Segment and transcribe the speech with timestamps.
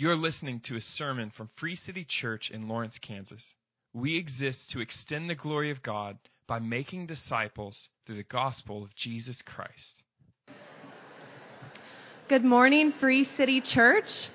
[0.00, 3.52] You're listening to a sermon from Free City Church in Lawrence, Kansas.
[3.92, 8.94] We exist to extend the glory of God by making disciples through the gospel of
[8.94, 10.00] Jesus Christ.
[12.28, 14.28] Good morning, Free City Church.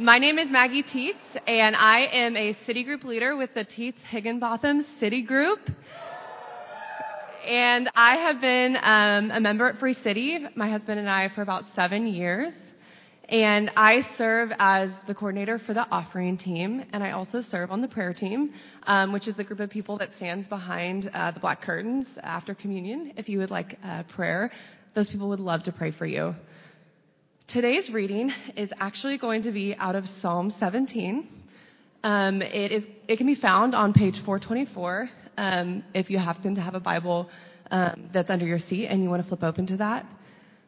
[0.00, 4.02] My name is Maggie Teets, and I am a city group leader with the Teets
[4.02, 5.70] Higginbotham City Group.
[7.46, 11.42] And I have been um, a member at Free City, my husband and I, for
[11.42, 12.71] about seven years.
[13.28, 17.80] And I serve as the coordinator for the offering team, and I also serve on
[17.80, 18.52] the prayer team,
[18.86, 22.54] um, which is the group of people that stands behind uh, the black curtains after
[22.54, 23.12] communion.
[23.16, 24.50] If you would like uh, prayer,
[24.94, 26.34] those people would love to pray for you.
[27.46, 31.28] Today's reading is actually going to be out of Psalm 17.
[32.04, 36.60] Um, it is it can be found on page 424 um, if you happen to
[36.60, 37.30] have a Bible
[37.70, 40.06] um, that's under your seat and you want to flip open to that.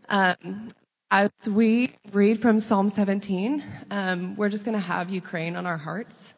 [0.09, 0.68] Um,
[1.14, 5.77] as we read from Psalm 17, um, we're just going to have Ukraine on our
[5.77, 6.34] hearts,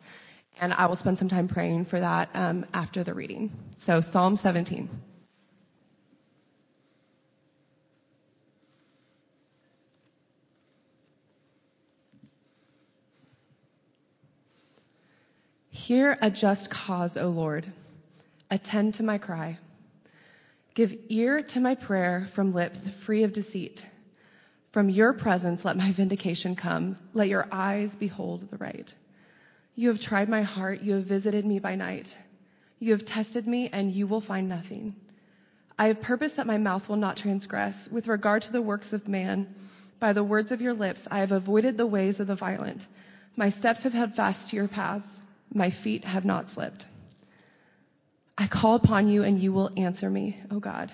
[0.60, 3.56] and I will spend some time praying for that um, after the reading.
[3.76, 4.90] So, Psalm 17.
[15.70, 17.66] Hear a just cause, O Lord.
[18.50, 19.58] Attend to my cry.
[20.74, 23.86] Give ear to my prayer from lips free of deceit.
[24.76, 26.98] From your presence, let my vindication come.
[27.14, 28.94] Let your eyes behold the right.
[29.74, 30.82] You have tried my heart.
[30.82, 32.14] You have visited me by night.
[32.78, 34.94] You have tested me, and you will find nothing.
[35.78, 37.88] I have purposed that my mouth will not transgress.
[37.90, 39.54] With regard to the works of man,
[39.98, 42.86] by the words of your lips, I have avoided the ways of the violent.
[43.34, 45.22] My steps have held fast to your paths.
[45.54, 46.86] My feet have not slipped.
[48.36, 50.92] I call upon you, and you will answer me, O God.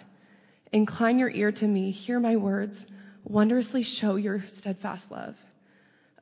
[0.71, 1.91] Incline your ear to me.
[1.91, 2.87] Hear my words
[3.25, 5.37] wondrously show your steadfast love.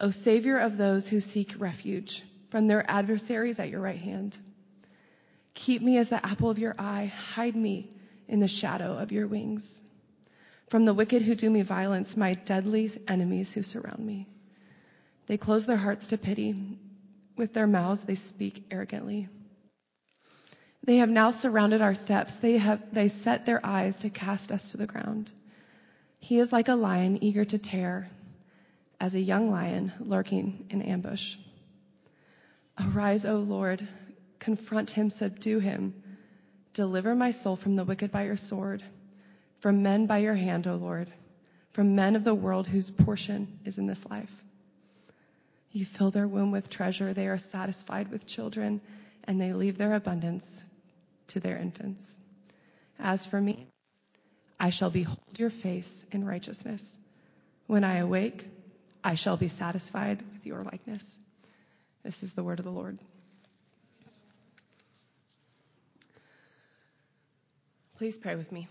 [0.01, 4.39] O Savior of those who seek refuge from their adversaries at your right hand.
[5.55, 7.13] Keep me as the apple of your eye.
[7.17, 7.91] Hide me
[8.29, 9.83] in the shadow of your wings.
[10.69, 14.29] From the wicked who do me violence, my deadly enemies who surround me.
[15.27, 16.79] They close their hearts to pity.
[17.37, 19.29] With their mouths, they speak arrogantly.
[20.85, 22.37] They have now surrounded our steps.
[22.37, 25.33] They have, they set their eyes to cast us to the ground.
[26.21, 28.09] He is like a lion eager to tear,
[29.01, 31.37] as a young lion lurking in ambush.
[32.79, 33.87] Arise, O Lord,
[34.39, 35.95] confront him, subdue him.
[36.73, 38.83] Deliver my soul from the wicked by your sword,
[39.59, 41.09] from men by your hand, O Lord,
[41.73, 44.33] from men of the world whose portion is in this life.
[45.73, 48.81] You fill their womb with treasure, they are satisfied with children,
[49.25, 50.63] and they leave their abundance
[51.29, 52.19] to their infants.
[52.99, 53.70] As for me,
[54.61, 56.99] I shall behold your face in righteousness.
[57.67, 58.47] When I awake,
[59.03, 61.19] I shall be satisfied with your likeness.
[62.05, 62.99] This is the word of the Lord.
[67.97, 68.69] Please pray with me.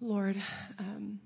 [0.00, 0.36] Lord,
[0.80, 1.20] um,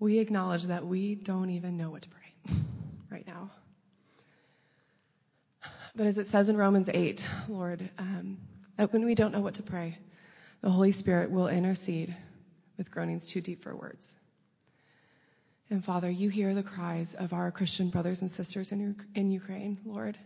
[0.00, 2.56] we acknowledge that we don't even know what to pray
[3.10, 3.50] right now.
[5.98, 8.38] But as it says in Romans 8, Lord, um,
[8.76, 9.98] that when we don't know what to pray,
[10.60, 12.14] the Holy Spirit will intercede
[12.76, 14.16] with groanings too deep for words.
[15.70, 19.76] And Father, you hear the cries of our Christian brothers and sisters in, in Ukraine,
[19.84, 20.16] Lord,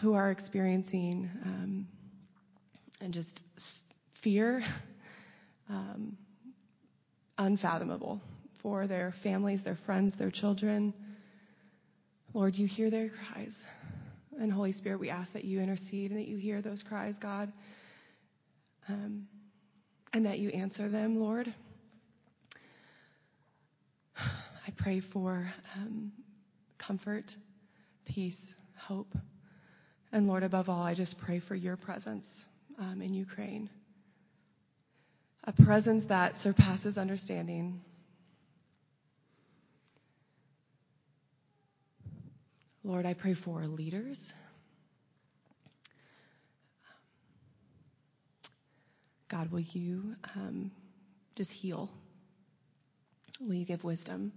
[0.00, 1.86] who are experiencing um,
[3.02, 3.42] and just
[4.14, 4.62] fear
[5.68, 6.16] um,
[7.36, 8.22] unfathomable
[8.60, 10.94] for their families, their friends, their children.
[12.32, 13.66] Lord, you hear their cries.
[14.38, 17.52] And Holy Spirit, we ask that you intercede and that you hear those cries, God,
[18.88, 19.26] um,
[20.12, 21.52] and that you answer them, Lord.
[24.16, 26.12] I pray for um,
[26.78, 27.36] comfort,
[28.04, 29.16] peace, hope.
[30.12, 32.44] And Lord, above all, I just pray for your presence
[32.78, 33.68] um, in Ukraine.
[35.44, 37.80] A presence that surpasses understanding.
[42.90, 44.34] Lord, I pray for leaders.
[49.28, 50.72] God, will you um,
[51.36, 51.88] just heal?
[53.40, 54.32] Will you give wisdom?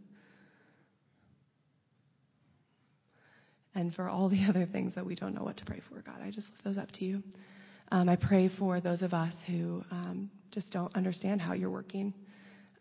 [3.74, 6.22] And for all the other things that we don't know what to pray for, God,
[6.24, 7.24] I just lift those up to you.
[7.92, 12.14] Um, I pray for those of us who um, just don't understand how you're working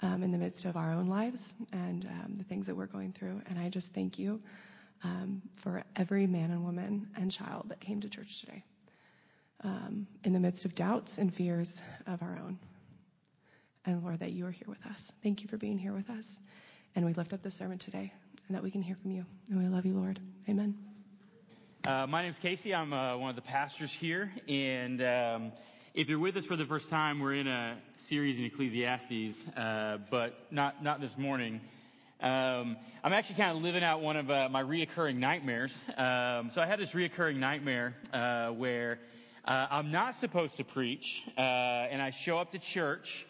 [0.02, 3.12] um, in the midst of our own lives and um, the things that we're going
[3.12, 3.40] through.
[3.46, 4.42] And I just thank you
[5.04, 8.62] um, for every man and woman and child that came to church today
[9.64, 12.58] um, in the midst of doubts and fears of our own.
[13.84, 15.12] And Lord, that you are here with us.
[15.22, 16.38] Thank you for being here with us.
[16.94, 18.12] And we lift up the sermon today
[18.46, 19.24] and that we can hear from you.
[19.50, 20.20] And we love you, Lord.
[20.48, 20.76] Amen.
[21.84, 22.72] Uh, my name is Casey.
[22.72, 24.30] I'm uh, one of the pastors here.
[24.46, 25.52] And um,
[25.94, 29.98] if you're with us for the first time, we're in a series in Ecclesiastes, uh,
[30.10, 31.60] but not, not this morning.
[32.22, 35.76] Um, I'm actually kind of living out one of uh, my reoccurring nightmares.
[35.96, 39.00] Um, so I had this reoccurring nightmare uh, where
[39.44, 43.26] uh, I'm not supposed to preach, and I show up to church,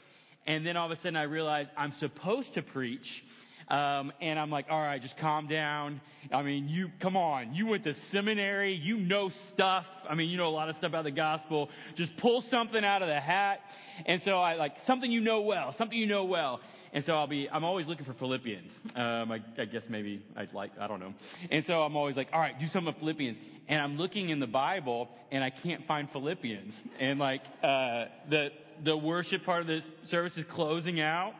[0.47, 3.25] and then all of a sudden I realize I'm supposed to preach.
[3.69, 6.03] Um, and I'm like, all right, just calm down.
[6.31, 7.55] I mean, you, come on.
[7.55, 8.75] You went to seminary.
[8.75, 9.89] You know stuff.
[10.07, 11.71] I mean, you know a lot of stuff about the gospel.
[11.95, 13.63] Just pull something out of the hat.
[14.05, 16.61] And so I like something you know well, something you know well.
[16.93, 18.79] And so I'll be, I'm always looking for Philippians.
[18.97, 21.15] Um, I, I guess maybe I'd like, I don't know.
[21.51, 23.39] And so I'm always like, all right, do some of Philippians.
[23.69, 26.83] And I'm looking in the Bible and I can't find Philippians.
[27.01, 28.53] And like, uh, the,
[28.83, 31.35] the worship part of this service is closing out.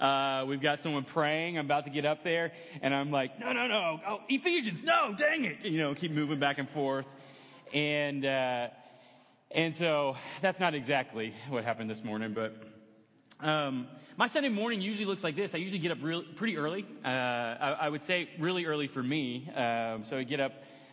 [0.00, 1.58] Uh, we've got someone praying.
[1.58, 2.50] I'm about to get up there,
[2.80, 6.40] and I'm like, no, no, no, oh, Ephesians, no, dang it, you know, keep moving
[6.40, 7.06] back and forth,
[7.72, 8.68] and uh,
[9.52, 12.56] and so that's not exactly what happened this morning, but
[13.46, 13.86] um,
[14.16, 15.54] my Sunday morning usually looks like this.
[15.54, 16.84] I usually get up real, pretty early.
[17.04, 19.48] Uh, I, I, would say really early for me.
[19.54, 20.52] Um, so I get up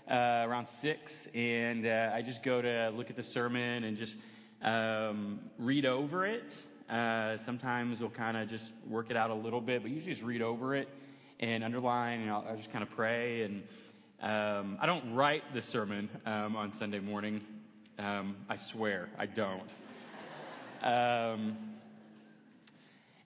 [0.10, 4.16] uh, around six, and uh, I just go to look at the sermon and just
[4.62, 6.54] um, read over it.
[6.90, 10.26] Uh, sometimes we'll kind of just work it out a little bit, but usually just
[10.26, 10.88] read over it
[11.42, 13.44] and underline, and I'll, I'll just kind of pray.
[13.44, 13.64] And
[14.22, 17.44] um, I don't write the sermon um, on Sunday morning.
[17.98, 19.74] Um, I swear, I don't.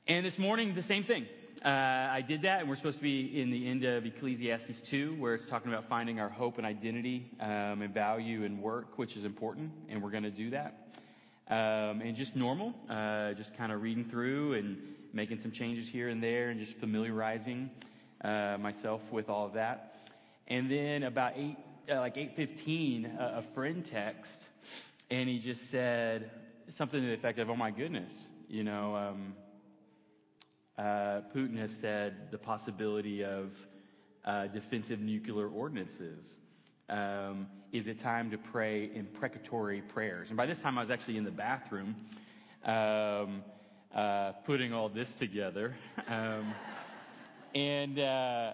[0.07, 1.25] And this morning, the same thing.
[1.63, 5.15] Uh, I did that, and we're supposed to be in the end of Ecclesiastes 2,
[5.15, 9.15] where it's talking about finding our hope and identity um, and value and work, which
[9.15, 10.83] is important, and we're going to do that
[11.49, 14.77] um, and just normal, uh, just kind of reading through and
[15.13, 17.69] making some changes here and there and just familiarizing
[18.23, 20.09] uh, myself with all of that.
[20.47, 21.57] And then about eight,
[21.89, 24.41] uh, like 8:15, a friend text,
[25.09, 26.31] and he just said
[26.71, 29.35] something to the effect of, "Oh my goodness, you know, um,
[30.77, 33.51] uh, Putin has said the possibility of
[34.25, 36.37] uh, defensive nuclear ordinances."
[36.89, 40.29] um, is it time to pray imprecatory prayers?
[40.29, 41.95] And by this time, I was actually in the bathroom
[42.63, 43.43] um,
[43.93, 45.75] uh, putting all this together.
[46.07, 46.53] Um,
[47.55, 48.53] and uh,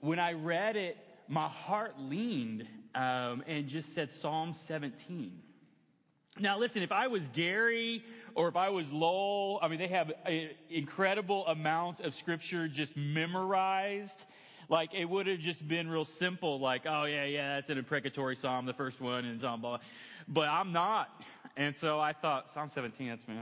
[0.00, 0.96] when I read it,
[1.28, 5.40] my heart leaned um, and just said Psalm 17.
[6.40, 8.02] Now, listen, if I was Gary
[8.34, 10.30] or if I was Lowell, I mean, they have uh,
[10.70, 14.24] incredible amounts of scripture just memorized.
[14.70, 18.36] Like it would have just been real simple, like, oh yeah, yeah, that's an imprecatory
[18.36, 19.80] psalm, the first one, and Psalm blah.
[20.28, 21.08] But I'm not.
[21.56, 23.34] And so I thought, Psalm 17, that's me.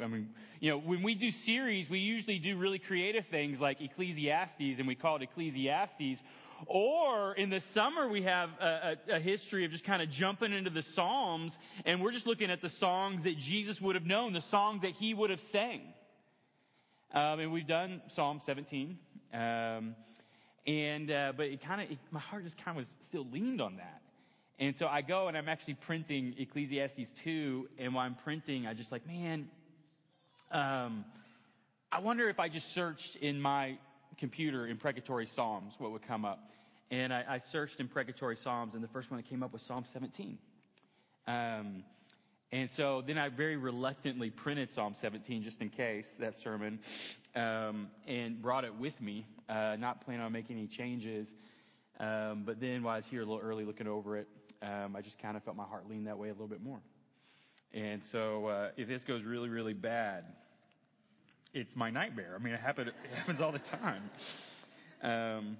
[0.00, 0.28] I mean,
[0.60, 4.86] you know, when we do series, we usually do really creative things like Ecclesiastes, and
[4.86, 6.22] we call it Ecclesiastes.
[6.66, 10.52] Or in the summer, we have a, a, a history of just kind of jumping
[10.52, 14.32] into the Psalms, and we're just looking at the songs that Jesus would have known,
[14.32, 15.82] the songs that he would have sang.
[17.12, 18.98] Um, and we've done Psalm 17.
[19.32, 19.94] Um,
[20.66, 23.76] and, uh, but it kind of, my heart just kind of was still leaned on
[23.76, 24.02] that.
[24.58, 27.68] And so I go and I'm actually printing Ecclesiastes 2.
[27.78, 29.48] And while I'm printing, I just like, man,
[30.50, 31.04] um,
[31.92, 33.78] I wonder if I just searched in my
[34.18, 36.50] computer imprecatory Psalms, what would come up.
[36.90, 39.84] And I, I searched imprecatory Psalms, and the first one that came up was Psalm
[39.92, 40.38] 17.
[41.26, 41.84] Um,
[42.52, 46.78] and so then I very reluctantly printed Psalm 17 just in case that sermon,
[47.34, 51.34] um, and brought it with me, uh, not planning on making any changes.
[51.98, 54.28] Um, but then while I was here a little early looking over it,
[54.62, 56.80] um, I just kind of felt my heart lean that way a little bit more.
[57.74, 60.24] And so uh, if this goes really, really bad,
[61.52, 62.36] it's my nightmare.
[62.38, 64.10] I mean, it, it happens all the time.
[65.02, 65.56] Um,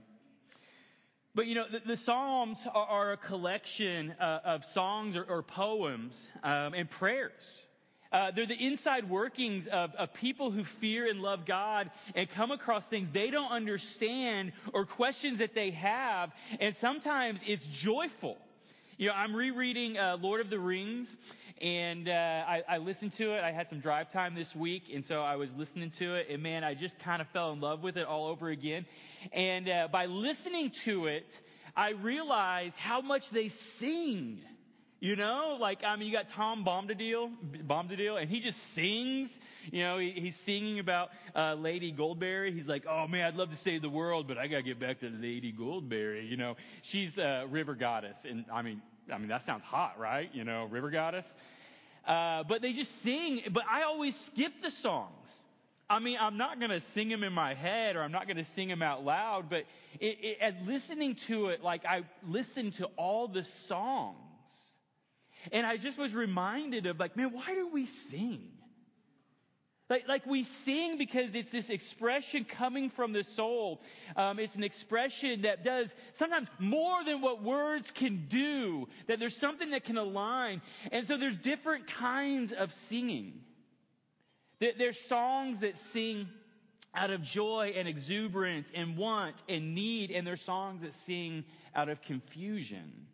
[1.35, 5.43] but you know, the, the Psalms are, are, a collection uh, of songs or, or
[5.43, 7.67] poems um, and prayers.
[8.13, 12.51] Uh, they're the inside workings of, of people who fear and love God and come
[12.51, 18.39] across things they don't understand or questions that they have, and sometimes it's joyful.
[18.97, 21.15] You know, I'm rereading uh, Lord of the Rings,
[21.61, 23.43] and uh, I, I, listened to it.
[23.43, 26.43] I had some drive time this week, and so I was listening to it, and
[26.43, 28.85] man, I just kind of fell in love with it all over again.
[29.33, 31.27] And uh, by listening to it,
[31.75, 34.41] I realized how much they sing.
[34.99, 37.31] You know, like, I mean, you got Tom Bombadil,
[37.67, 39.39] Bombadil, and he just sings.
[39.71, 42.53] You know, he, he's singing about uh, Lady Goldberry.
[42.53, 45.01] He's like, oh man, I'd love to save the world, but I gotta get back
[45.01, 46.27] to Lady Goldberry.
[46.27, 48.81] You know, she's a river goddess, and I mean,
[49.13, 50.31] I mean, that sounds hot, right?
[50.33, 51.27] You know, river goddess.
[52.07, 55.29] Uh, but they just sing, but I always skip the songs.
[55.89, 58.39] I mean, I'm not going to sing them in my head or I'm not going
[58.39, 59.65] to sing them out loud, but
[60.01, 64.17] it, it, at listening to it, like I listened to all the songs.
[65.53, 68.49] And I just was reminded of like, man, why do we sing?
[69.89, 73.81] Like, like we sing because it's this expression coming from the soul.
[74.17, 78.89] Um, it's an expression that does sometimes more than what words can do.
[79.07, 80.61] That there's something that can align.
[80.91, 83.41] And so there's different kinds of singing.
[84.59, 86.29] There's songs that sing
[86.95, 91.89] out of joy and exuberance and want and need, and there's songs that sing out
[91.89, 93.07] of confusion.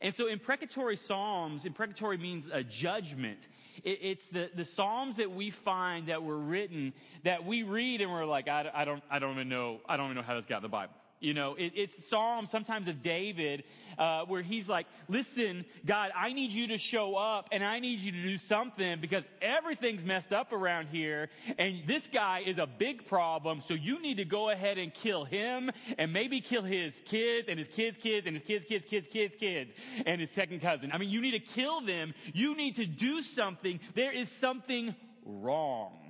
[0.00, 3.46] And so imprecatory psalms, imprecatory means a judgment.
[3.84, 6.92] It's the, the psalms that we find that were written
[7.24, 10.06] that we read and we're like, I, I don't, I don't even know, I don't
[10.06, 10.94] even know how this got in the Bible.
[11.20, 13.64] You know, it, it's Psalm sometimes of David,
[13.98, 18.00] uh, where he's like, listen, God, I need you to show up and I need
[18.00, 22.66] you to do something because everything's messed up around here and this guy is a
[22.66, 23.60] big problem.
[23.60, 27.58] So you need to go ahead and kill him and maybe kill his kids and
[27.58, 29.70] his kids' kids and his kids' kids, kids, kids, kids
[30.06, 30.90] and his second cousin.
[30.92, 32.14] I mean, you need to kill them.
[32.32, 33.80] You need to do something.
[33.94, 36.09] There is something wrong.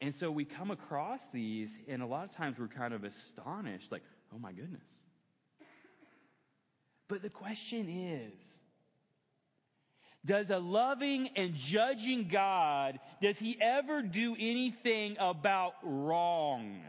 [0.00, 3.90] And so we come across these, and a lot of times we're kind of astonished,
[3.90, 4.02] like,
[4.34, 4.82] oh my goodness.
[7.08, 8.32] But the question is,
[10.24, 16.80] does a loving and judging God, does he ever do anything about wrong?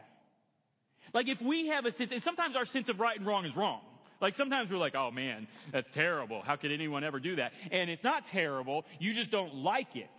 [1.14, 3.56] Like if we have a sense, and sometimes our sense of right and wrong is
[3.56, 3.82] wrong.
[4.20, 6.42] Like sometimes we're like, oh man, that's terrible.
[6.42, 7.54] How could anyone ever do that?
[7.72, 8.86] And it's not terrible.
[9.00, 10.10] You just don't like it.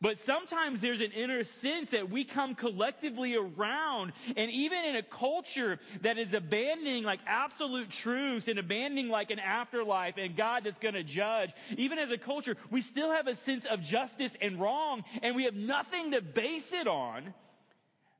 [0.00, 5.02] But sometimes there's an inner sense that we come collectively around and even in a
[5.02, 10.78] culture that is abandoning like absolute truths and abandoning like an afterlife and God that's
[10.78, 14.60] going to judge, even as a culture, we still have a sense of justice and
[14.60, 17.34] wrong and we have nothing to base it on.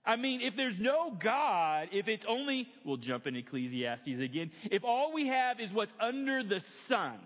[0.05, 4.83] I mean, if there's no God, if it's only, we'll jump in Ecclesiastes again, if
[4.83, 7.19] all we have is what's under the sun,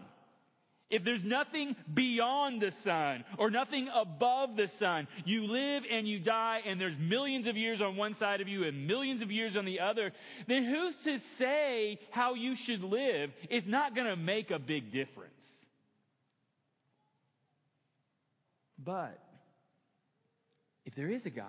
[0.93, 6.21] if there's nothing beyond the sun or nothing above the sun, you live and you
[6.21, 9.57] die and there's millions of years on one side of you and millions of years
[9.57, 10.13] on the other,
[10.47, 13.33] then who's to say how you should live?
[13.49, 15.33] It's not going to make a big difference.
[18.79, 19.19] But
[20.85, 21.47] if there is a God,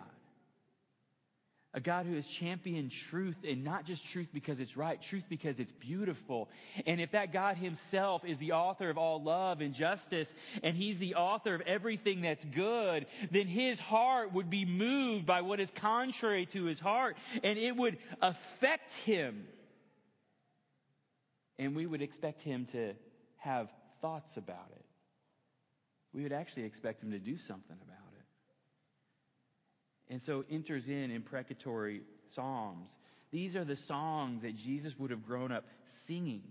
[1.73, 5.59] a God who has championed truth and not just truth because it's right, truth because
[5.59, 6.49] it's beautiful.
[6.85, 10.99] And if that God himself is the author of all love and justice and he's
[10.99, 15.71] the author of everything that's good, then his heart would be moved by what is
[15.71, 19.47] contrary to his heart and it would affect him.
[21.57, 22.93] And we would expect him to
[23.37, 24.85] have thoughts about it.
[26.13, 28.12] We would actually expect him to do something about it.
[30.09, 32.95] And so enters in imprecatory psalms.
[33.31, 35.65] These are the songs that Jesus would have grown up
[36.05, 36.43] singing.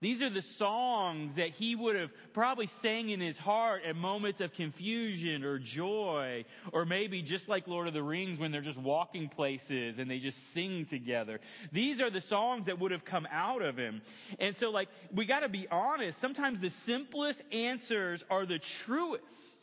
[0.00, 4.42] These are the songs that he would have probably sang in his heart at moments
[4.42, 8.78] of confusion or joy, or maybe just like Lord of the Rings when they're just
[8.78, 11.40] walking places and they just sing together.
[11.72, 14.02] These are the songs that would have come out of him.
[14.38, 19.55] And so like, we gotta be honest, sometimes the simplest answers are the truest.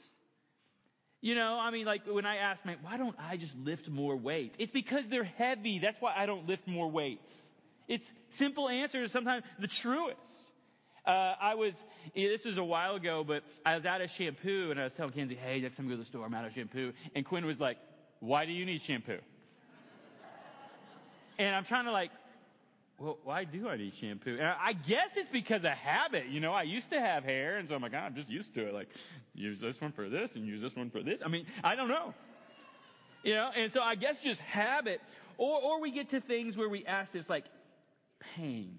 [1.24, 4.14] You know, I mean, like when I ask, man, why don't I just lift more
[4.14, 4.56] weight?
[4.60, 5.80] It's because they're heavy.
[5.80, 7.32] That's why I don't lift more weights.
[7.88, 10.20] It's simple answers, sometimes the truest.
[11.08, 11.82] Uh, I was,
[12.14, 15.14] this was a while ago, but I was out of shampoo and I was telling
[15.14, 16.92] Kenzie, hey, next time we go to the store, I'm out of shampoo.
[17.16, 17.78] And Quinn was like,
[18.20, 19.20] why do you need shampoo?
[21.40, 22.12] and I'm trying to like
[23.00, 24.38] well, why do I need shampoo?
[24.40, 26.28] And I guess it's because of habit.
[26.28, 28.54] You know, I used to have hair, and so I'm like, oh, I'm just used
[28.54, 28.74] to it.
[28.74, 28.90] Like,
[29.34, 31.20] use this one for this, and use this one for this.
[31.26, 32.14] I mean, I don't know.
[33.24, 35.02] You know, and so I guess just habit.
[35.38, 37.46] Or, or we get to things where we ask this, like,
[38.36, 38.78] pain.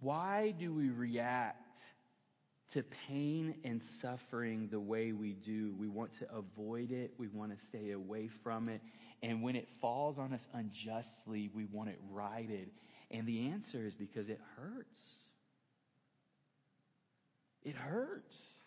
[0.00, 1.78] Why do we react
[2.72, 5.74] to pain and suffering the way we do?
[5.78, 7.12] We want to avoid it.
[7.18, 8.80] We want to stay away from it.
[9.22, 12.70] And when it falls on us unjustly, we want it righted.
[13.10, 14.98] And the answer is because it hurts.
[17.62, 18.59] It hurts.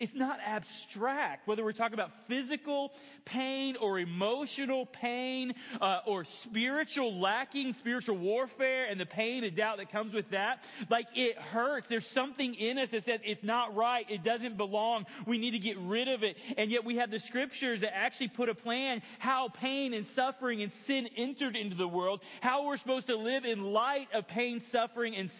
[0.00, 2.94] It's not abstract, whether we're talking about physical
[3.26, 9.76] pain or emotional pain uh, or spiritual lacking, spiritual warfare, and the pain and doubt
[9.76, 10.62] that comes with that.
[10.88, 11.90] Like it hurts.
[11.90, 14.06] There's something in us that says it's not right.
[14.08, 15.04] It doesn't belong.
[15.26, 16.38] We need to get rid of it.
[16.56, 20.62] And yet we have the scriptures that actually put a plan how pain and suffering
[20.62, 24.62] and sin entered into the world, how we're supposed to live in light of pain,
[24.62, 25.30] suffering, and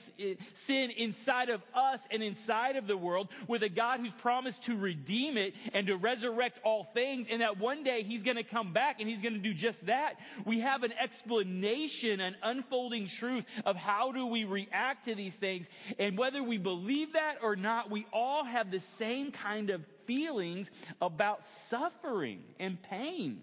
[0.55, 4.77] sin inside of us and inside of the world with a God who's promised to
[4.77, 8.73] redeem it and to resurrect all things and that one day he's going to come
[8.73, 10.15] back and he's going to do just that.
[10.45, 15.67] We have an explanation, an unfolding truth of how do we react to these things.
[15.99, 20.71] And whether we believe that or not, we all have the same kind of feelings
[21.01, 23.43] about suffering and pain.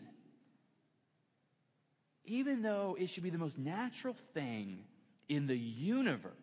[2.25, 4.79] Even though it should be the most natural thing
[5.29, 6.33] in the universe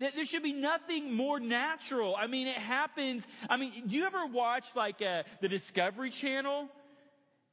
[0.00, 2.16] there should be nothing more natural.
[2.16, 3.26] I mean, it happens.
[3.48, 6.68] I mean, do you ever watch like uh, the Discovery Channel?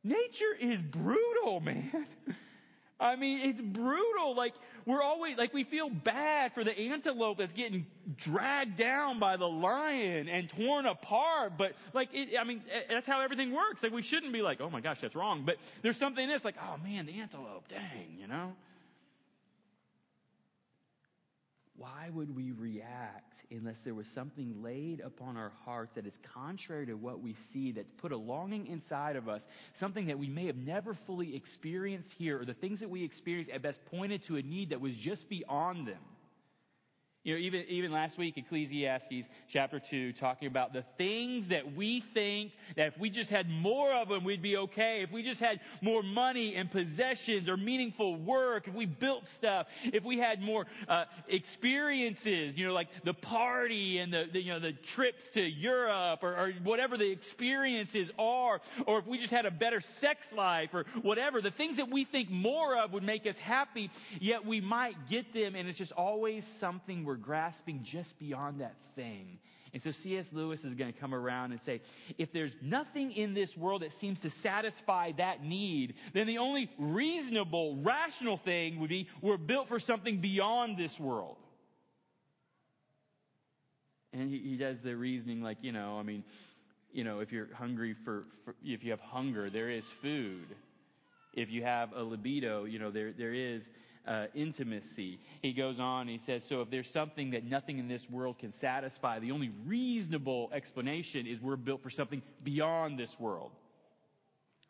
[0.04, 2.08] Nature is brutal, man.
[3.00, 4.36] I mean, it's brutal.
[4.36, 4.54] Like,
[4.86, 7.86] we're always, like, we feel bad for the antelope that's getting
[8.16, 11.54] dragged down by the lion and torn apart.
[11.58, 13.84] But, like, it, I mean, that's how everything works.
[13.84, 15.44] Like, we shouldn't be like, oh my gosh, that's wrong.
[15.46, 18.54] But there's something in this, like, oh man, the antelope, dang, you know?
[21.78, 26.86] Why would we react unless there was something laid upon our hearts that is contrary
[26.88, 30.48] to what we see, that's put a longing inside of us, something that we may
[30.48, 34.38] have never fully experienced here, or the things that we experience at best pointed to
[34.38, 36.00] a need that was just beyond them?
[37.28, 42.00] You know, even, even last week, Ecclesiastes chapter 2, talking about the things that we
[42.00, 45.02] think that if we just had more of them, we'd be okay.
[45.02, 49.68] If we just had more money and possessions or meaningful work, if we built stuff,
[49.84, 54.54] if we had more uh, experiences, you know, like the party and the, the, you
[54.54, 59.34] know, the trips to Europe or, or whatever the experiences are, or if we just
[59.34, 63.04] had a better sex life or whatever, the things that we think more of would
[63.04, 63.92] make us happy,
[64.22, 68.76] yet we might get them and it's just always something we're grasping just beyond that
[68.96, 69.40] thing.
[69.74, 70.28] And so C.S.
[70.32, 71.82] Lewis is going to come around and say,
[72.18, 76.72] if there's nothing in this world that seems to satisfy that need, then the only
[76.78, 81.38] reasonable, rational thing would be we're built for something beyond this world.
[84.14, 86.24] And he, he does the reasoning like, you know, I mean,
[86.92, 90.48] you know, if you're hungry for, for if you have hunger, there is food.
[91.34, 93.70] If you have a libido, you know, there, there is
[94.08, 95.20] uh, intimacy.
[95.42, 98.52] He goes on, he says, So if there's something that nothing in this world can
[98.52, 103.52] satisfy, the only reasonable explanation is we're built for something beyond this world.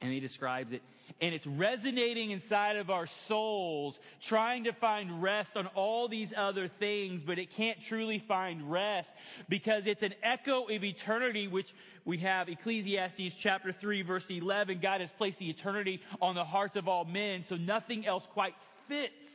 [0.02, 0.82] And he describes it.
[1.22, 6.68] And it's resonating inside of our souls, trying to find rest on all these other
[6.68, 9.10] things, but it can't truly find rest
[9.50, 11.74] because it's an echo of eternity, which
[12.06, 14.80] we have Ecclesiastes chapter 3 verse 11.
[14.80, 18.54] God has placed the eternity on the hearts of all men, so nothing else quite
[18.88, 19.32] fits.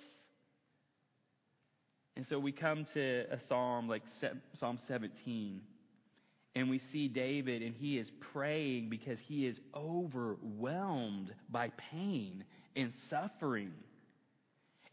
[2.14, 4.02] And so we come to a psalm like
[4.54, 5.60] Psalm 17.
[6.54, 12.44] And we see David, and he is praying because he is overwhelmed by pain
[12.76, 13.72] and suffering.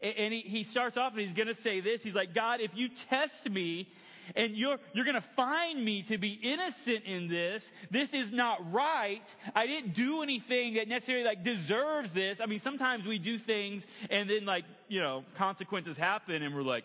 [0.02, 2.02] And he, starts off and he's going to say this.
[2.02, 3.86] He's like, God, if you test me
[4.34, 8.72] and you're, you're going to find me to be innocent in this, this is not
[8.72, 9.22] right.
[9.54, 12.40] I didn't do anything that necessarily like deserves this.
[12.40, 16.62] I mean, sometimes we do things and then like, you know, consequences happen and we're
[16.62, 16.84] like,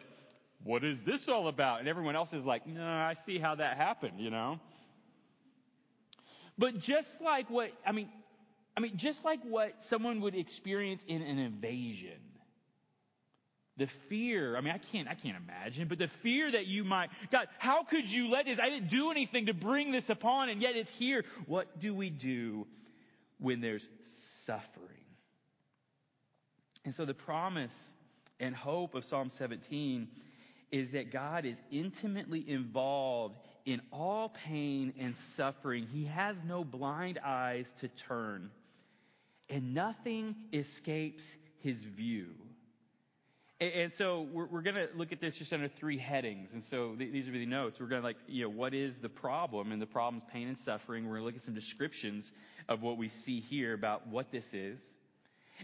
[0.63, 1.79] what is this all about?
[1.79, 4.59] And everyone else is like, no, I see how that happened, you know?
[6.57, 8.09] But just like what, I mean,
[8.77, 12.19] I mean, just like what someone would experience in an invasion,
[13.77, 17.09] the fear, I mean, I can't, I can't imagine, but the fear that you might,
[17.29, 18.57] God, how could you let this?
[18.59, 21.25] I didn't do anything to bring this upon, and yet it's here.
[21.45, 22.67] What do we do
[23.37, 23.87] when there's
[24.45, 24.85] suffering?
[26.85, 27.91] And so the promise
[28.39, 30.07] and hope of Psalm 17
[30.75, 35.87] is that God is intimately involved in all pain and suffering.
[35.89, 38.51] He has no blind eyes to turn,
[39.49, 41.23] and nothing escapes
[41.61, 42.27] his view.
[43.61, 46.51] And, so we're, we're going to look at this just under three headings.
[46.51, 47.79] And so th- these are the notes.
[47.79, 49.71] We're going to like, you know, what is the problem?
[49.71, 51.05] And the problem is pain and suffering.
[51.05, 52.33] We're going to look at some descriptions
[52.67, 54.81] of what we see here about what this is.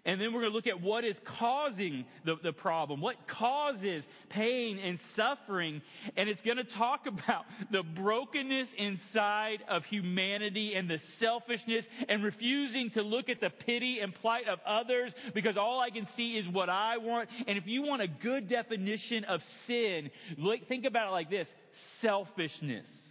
[0.05, 4.07] And then we're going to look at what is causing the, the problem, what causes
[4.29, 5.81] pain and suffering.
[6.15, 12.23] And it's going to talk about the brokenness inside of humanity and the selfishness and
[12.23, 16.37] refusing to look at the pity and plight of others because all I can see
[16.37, 17.29] is what I want.
[17.47, 20.09] And if you want a good definition of sin,
[20.67, 21.53] think about it like this
[21.99, 23.10] selfishness.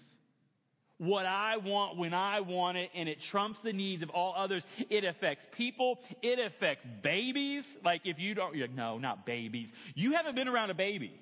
[1.01, 4.67] What I want when I want it and it trumps the needs of all others.
[4.91, 5.99] It affects people.
[6.21, 7.79] It affects babies.
[7.83, 9.73] Like if you don't, you're like, no, not babies.
[9.95, 11.19] You haven't been around a baby.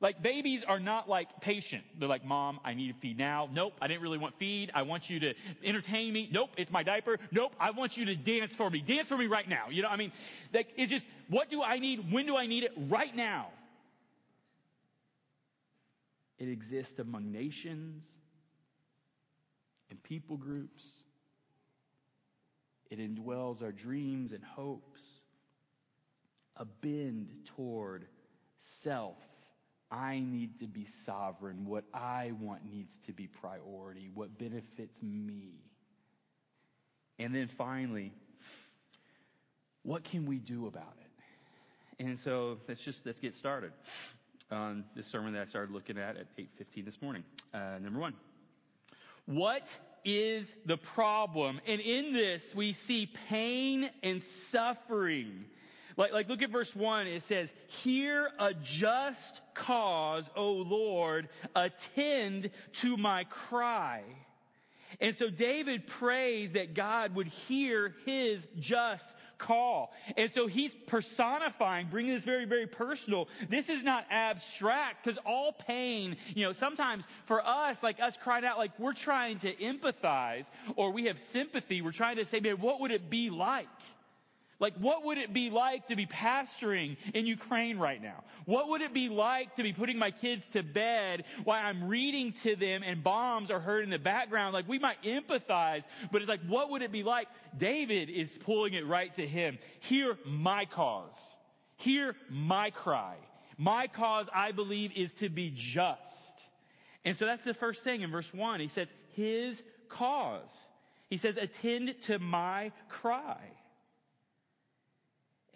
[0.00, 1.84] Like babies are not like patient.
[1.96, 3.48] They're like, mom, I need to feed now.
[3.52, 4.72] Nope, I didn't really want feed.
[4.74, 6.28] I want you to entertain me.
[6.32, 7.18] Nope, it's my diaper.
[7.30, 8.80] Nope, I want you to dance for me.
[8.80, 9.66] Dance for me right now.
[9.70, 10.10] You know, I mean,
[10.52, 12.12] like it's just, what do I need?
[12.12, 12.72] When do I need it?
[12.88, 13.46] Right now.
[16.38, 18.04] It exists among nations
[19.90, 21.02] and people groups.
[22.90, 25.02] It indwells our dreams and hopes.
[26.56, 28.06] A bend toward
[28.82, 29.16] self.
[29.90, 31.64] I need to be sovereign.
[31.64, 34.10] What I want needs to be priority.
[34.12, 35.54] What benefits me.
[37.18, 38.12] And then finally,
[39.82, 42.04] what can we do about it?
[42.04, 43.72] And so let's just let's get started
[44.50, 47.24] on this sermon that I started looking at at 8:15 this morning.
[47.54, 48.14] Uh, number one,
[49.26, 49.68] what
[50.04, 51.60] is the problem?
[51.66, 55.44] And in this, we see pain and suffering.
[55.96, 57.06] Like, like, look at verse 1.
[57.06, 64.02] It says, Hear a just cause, O Lord, attend to my cry.
[65.00, 69.92] And so David prays that God would hear his just call.
[70.16, 73.28] And so he's personifying, bringing this very, very personal.
[73.48, 78.44] This is not abstract because all pain, you know, sometimes for us, like us crying
[78.44, 80.44] out, like we're trying to empathize
[80.76, 81.82] or we have sympathy.
[81.82, 83.68] We're trying to say, man, what would it be like?
[84.58, 88.24] Like, what would it be like to be pastoring in Ukraine right now?
[88.46, 92.32] What would it be like to be putting my kids to bed while I'm reading
[92.44, 94.54] to them and bombs are heard in the background?
[94.54, 97.28] Like, we might empathize, but it's like, what would it be like?
[97.56, 99.58] David is pulling it right to him.
[99.80, 101.16] Hear my cause.
[101.76, 103.16] Hear my cry.
[103.58, 105.98] My cause, I believe, is to be just.
[107.04, 108.60] And so that's the first thing in verse 1.
[108.60, 110.50] He says, his cause.
[111.10, 113.38] He says, attend to my cry.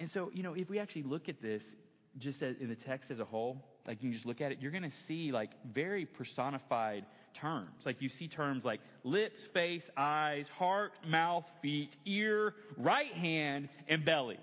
[0.01, 1.77] And so, you know, if we actually look at this
[2.19, 4.73] just in the text as a whole, like you can just look at it, you're
[4.73, 7.85] going to see like very personified terms.
[7.85, 14.05] Like you see terms like lips, face, eyes, heart, mouth, feet, ear, right hand, and
[14.05, 14.39] bellies.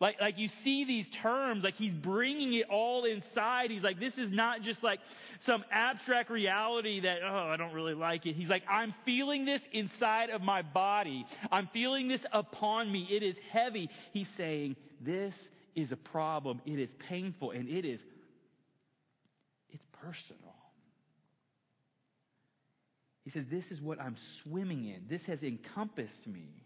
[0.00, 3.70] Like, like you see these terms, like he's bringing it all inside.
[3.70, 4.98] He's like, this is not just like
[5.40, 8.34] some abstract reality that, oh, I don't really like it.
[8.34, 11.26] He's like, I'm feeling this inside of my body.
[11.52, 13.06] I'm feeling this upon me.
[13.10, 13.90] It is heavy.
[14.12, 16.62] He's saying, this is a problem.
[16.64, 18.02] It is painful and it is,
[19.68, 20.54] it's personal.
[23.22, 25.04] He says, this is what I'm swimming in.
[25.08, 26.64] This has encompassed me.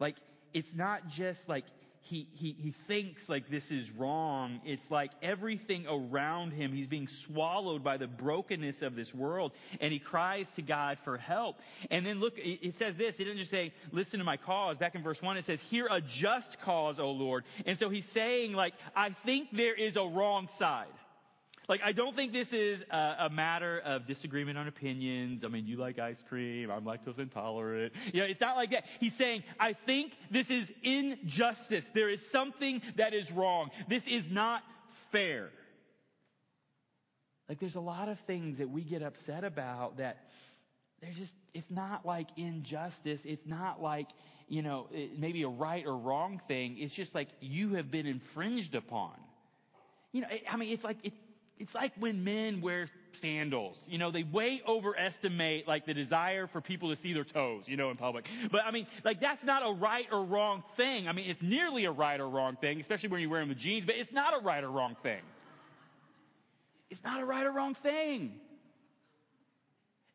[0.00, 0.16] Like,
[0.52, 1.64] it's not just like
[2.04, 4.60] he, he, he thinks like this is wrong.
[4.64, 9.92] It's like everything around him, he's being swallowed by the brokenness of this world and
[9.92, 11.60] he cries to God for help.
[11.90, 14.76] And then look, it says this, he didn't just say, listen to my cause.
[14.76, 17.44] Back in verse one, it says, hear a just cause, O Lord.
[17.66, 20.86] And so he's saying like, I think there is a wrong side.
[21.72, 25.42] Like, I don't think this is a, a, matter of disagreement on opinions.
[25.42, 26.70] I mean, you like ice cream.
[26.70, 27.94] I'm lactose intolerant.
[28.12, 28.84] You know, it's not like that.
[29.00, 31.90] He's saying, I think this is injustice.
[31.94, 33.70] There is something that is wrong.
[33.88, 34.62] This is not
[35.12, 35.48] fair.
[37.48, 40.26] Like, there's a lot of things that we get upset about that
[41.00, 43.22] there's just, it's not like injustice.
[43.24, 44.08] It's not like,
[44.46, 46.76] you know, maybe a right or wrong thing.
[46.78, 49.12] It's just like you have been infringed upon.
[50.12, 51.14] You know, I mean, it's like, it,
[51.58, 53.78] it's like when men wear sandals.
[53.88, 57.76] You know, they way overestimate like the desire for people to see their toes, you
[57.76, 58.28] know, in public.
[58.50, 61.08] But I mean, like that's not a right or wrong thing.
[61.08, 63.84] I mean, it's nearly a right or wrong thing, especially when you're wearing with jeans,
[63.84, 65.20] but it's not a right or wrong thing.
[66.90, 68.32] It's not a right or wrong thing.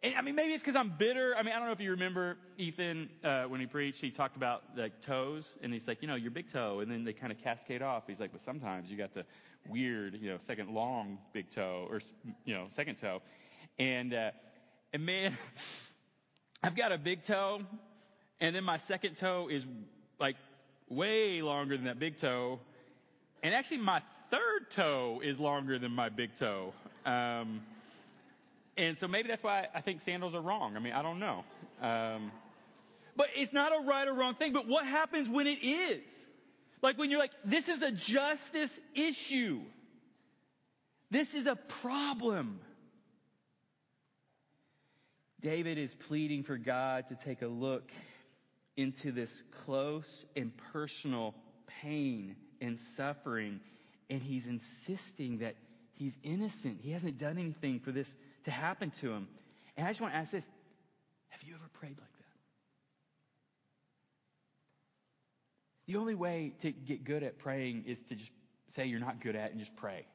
[0.04, 1.36] And I mean, maybe it's because I'm bitter.
[1.36, 4.00] I mean, I don't know if you remember Ethan uh, when he preached.
[4.00, 7.04] He talked about like toes, and he's like, you know, your big toe, and then
[7.04, 8.04] they kind of cascade off.
[8.06, 9.26] He's like, but sometimes you got the
[9.68, 12.00] weird, you know, second long big toe or
[12.46, 13.22] you know second toe,
[13.80, 14.32] and uh,
[14.94, 15.36] and man,
[16.64, 17.62] I've got a big toe,
[18.40, 19.66] and then my second toe is
[20.20, 20.36] like
[20.90, 22.60] way longer than that big toe,
[23.42, 26.72] and actually my third toe is longer than my big toe.
[27.04, 27.62] Um,
[28.78, 30.76] and so maybe that's why I think sandals are wrong.
[30.76, 31.44] I mean, I don't know.
[31.82, 32.32] Um,
[33.16, 34.54] but it's not a right or wrong thing.
[34.54, 36.04] But what happens when it is?
[36.84, 39.62] Like when you're like, this is a justice issue.
[41.10, 42.60] This is a problem.
[45.42, 47.92] David is pleading for God to take a look
[48.76, 51.34] into this close and personal
[51.82, 53.60] pain and suffering.
[54.10, 55.56] And he's insisting that
[55.94, 56.80] he's innocent.
[56.82, 58.16] He hasn't done anything for this
[58.48, 59.28] to happen to him.
[59.76, 60.46] And I just want to ask this
[61.28, 62.24] have you ever prayed like that?
[65.88, 68.32] The only way to get good at praying is to just
[68.70, 70.06] say you're not good at it and just pray.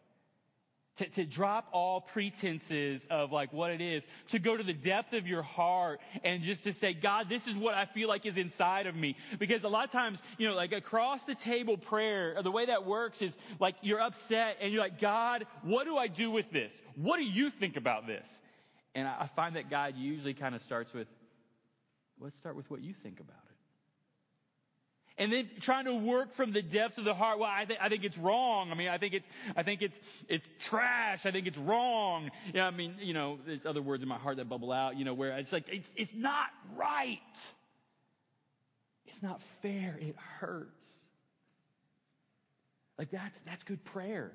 [0.96, 5.14] To, to drop all pretenses of like what it is, to go to the depth
[5.14, 8.36] of your heart and just to say, God, this is what I feel like is
[8.36, 9.16] inside of me.
[9.38, 12.84] Because a lot of times, you know, like across the table prayer, the way that
[12.84, 16.72] works is like you're upset and you're like, God, what do I do with this?
[16.94, 18.28] What do you think about this?
[18.94, 21.08] And I find that God usually kind of starts with,
[22.20, 23.51] let's start with what you think about it
[25.18, 27.38] and then trying to work from the depths of the heart.
[27.38, 28.70] Well, I think I think it's wrong.
[28.70, 29.98] I mean, I think it's I think it's
[30.28, 31.26] it's trash.
[31.26, 32.30] I think it's wrong.
[32.54, 34.96] Yeah, I mean, you know, there's other words in my heart that bubble out.
[34.96, 36.46] You know, where it's like it's it's not
[36.76, 37.18] right.
[39.06, 39.98] It's not fair.
[40.00, 40.88] It hurts.
[42.98, 44.32] Like that's that's good prayer.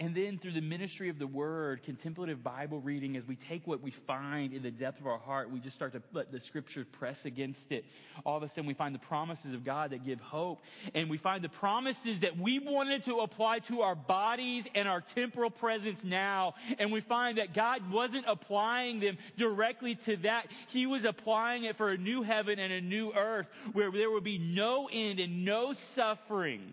[0.00, 3.82] And then through the ministry of the word, contemplative Bible reading, as we take what
[3.82, 6.86] we find in the depth of our heart, we just start to let the scripture
[6.90, 7.84] press against it.
[8.24, 10.62] All of a sudden we find the promises of God that give hope.
[10.94, 15.02] And we find the promises that we wanted to apply to our bodies and our
[15.02, 16.54] temporal presence now.
[16.78, 20.46] And we find that God wasn't applying them directly to that.
[20.68, 24.24] He was applying it for a new heaven and a new earth where there would
[24.24, 26.72] be no end and no suffering.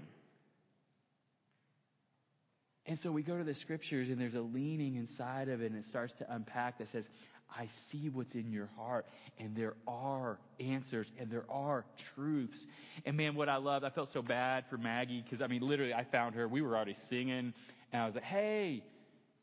[2.88, 5.76] And so we go to the scriptures and there's a leaning inside of it and
[5.78, 7.10] it starts to unpack that says,
[7.56, 9.06] I see what's in your heart
[9.38, 12.66] and there are answers and there are truths.
[13.06, 15.94] And man, what I love, I felt so bad for Maggie because I mean, literally
[15.94, 17.54] I found her, we were already singing
[17.92, 18.84] and I was like, hey,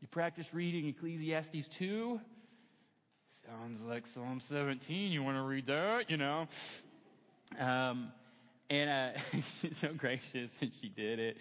[0.00, 2.18] you practice reading Ecclesiastes 2?
[3.46, 5.12] Sounds like Psalm 17.
[5.12, 6.10] You want to read that?
[6.10, 6.48] You know?
[7.58, 8.10] Um,
[8.70, 9.20] and, uh,
[9.60, 11.36] she's so gracious and she did it.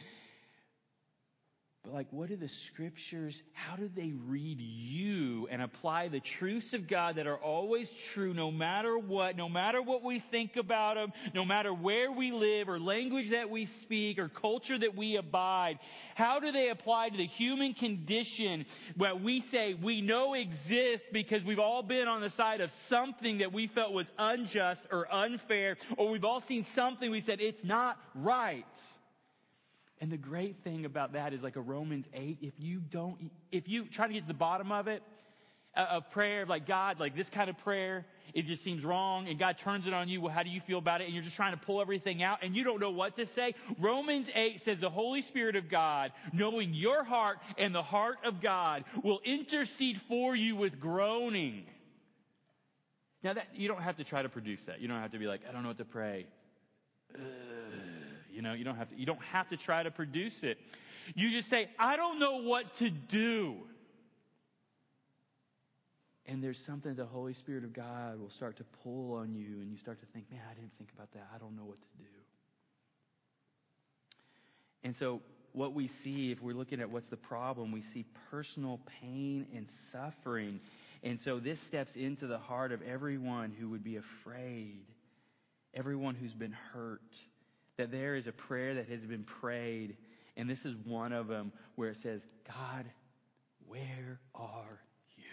[1.84, 6.74] But like, what do the scriptures, how do they read you and apply the truths
[6.74, 10.96] of God that are always true no matter what, no matter what we think about
[10.96, 15.18] them, no matter where we live or language that we speak or culture that we
[15.18, 15.80] abide?
[16.16, 18.66] How do they apply to the human condition
[18.96, 23.40] that we say we know exists because we've all been on the side of something
[23.40, 27.66] that we felt was unjust or unfair, or we've all seen something we said it's
[27.66, 28.64] not right?
[30.04, 33.70] And the great thing about that is like a Romans 8, if you don't, if
[33.70, 35.02] you try to get to the bottom of it,
[35.78, 39.30] uh, of prayer, of like God, like this kind of prayer, it just seems wrong,
[39.30, 40.20] and God turns it on you.
[40.20, 41.06] Well, how do you feel about it?
[41.06, 43.56] And you're just trying to pull everything out, and you don't know what to say.
[43.80, 48.42] Romans 8 says the Holy Spirit of God, knowing your heart and the heart of
[48.42, 51.64] God, will intercede for you with groaning.
[53.24, 54.82] Now that, you don't have to try to produce that.
[54.82, 56.28] You don't have to be like, I don't know what to pray.
[57.16, 57.53] Ugh.
[58.34, 60.58] You know, you don't have to, you don't have to try to produce it.
[61.16, 63.58] You just say, I don't know what to do.
[66.26, 69.70] And there's something the Holy Spirit of God will start to pull on you, and
[69.70, 71.28] you start to think, man, I didn't think about that.
[71.36, 72.10] I don't know what to do.
[74.84, 78.80] And so, what we see, if we're looking at what's the problem, we see personal
[79.02, 80.60] pain and suffering.
[81.04, 84.86] And so, this steps into the heart of everyone who would be afraid,
[85.74, 87.02] everyone who's been hurt
[87.78, 89.98] that there is a prayer that has been prayed,
[90.38, 92.86] and this is one of them where it says, God,
[93.68, 94.80] where are
[95.16, 95.24] you?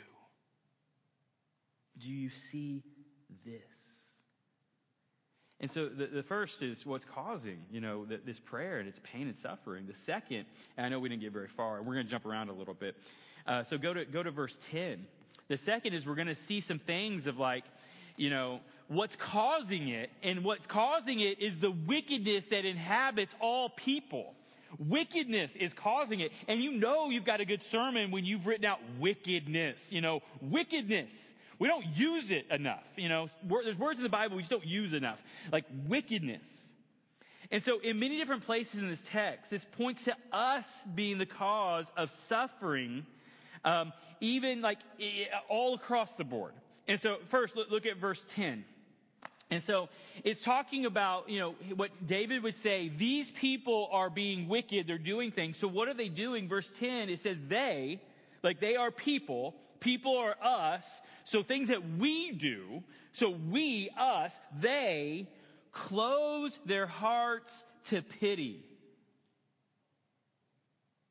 [1.98, 2.82] Do you see
[3.44, 3.62] this?
[5.60, 9.00] And so the, the first is what's causing, you know, the, this prayer and its
[9.02, 9.86] pain and suffering.
[9.86, 12.48] The second, and I know we didn't get very far, we're going to jump around
[12.48, 12.96] a little bit.
[13.46, 15.04] Uh, so go to go to verse 10.
[15.48, 17.64] The second is we're going to see some things of like,
[18.16, 23.68] you know, what's causing it, and what's causing it is the wickedness that inhabits all
[23.68, 24.34] people.
[24.78, 26.32] Wickedness is causing it.
[26.48, 29.78] And you know you've got a good sermon when you've written out wickedness.
[29.90, 31.12] You know, wickedness.
[31.60, 32.84] We don't use it enough.
[32.96, 33.28] You know,
[33.62, 35.22] there's words in the Bible we just don't use enough.
[35.52, 36.44] Like wickedness.
[37.52, 41.26] And so in many different places in this text, this points to us being the
[41.26, 43.06] cause of suffering,
[43.64, 44.78] um, even like
[45.48, 46.54] all across the board.
[46.88, 48.64] And so first, look at verse 10.
[49.50, 49.88] And so
[50.22, 54.98] it's talking about, you know, what David would say, these people are being wicked, they're
[54.98, 55.56] doing things.
[55.56, 56.48] So what are they doing?
[56.48, 58.00] Verse 10, it says they,
[58.44, 60.84] like they are people, people are us,
[61.24, 62.82] so things that we do,
[63.12, 65.26] so we, us, they
[65.72, 68.64] close their hearts to pity.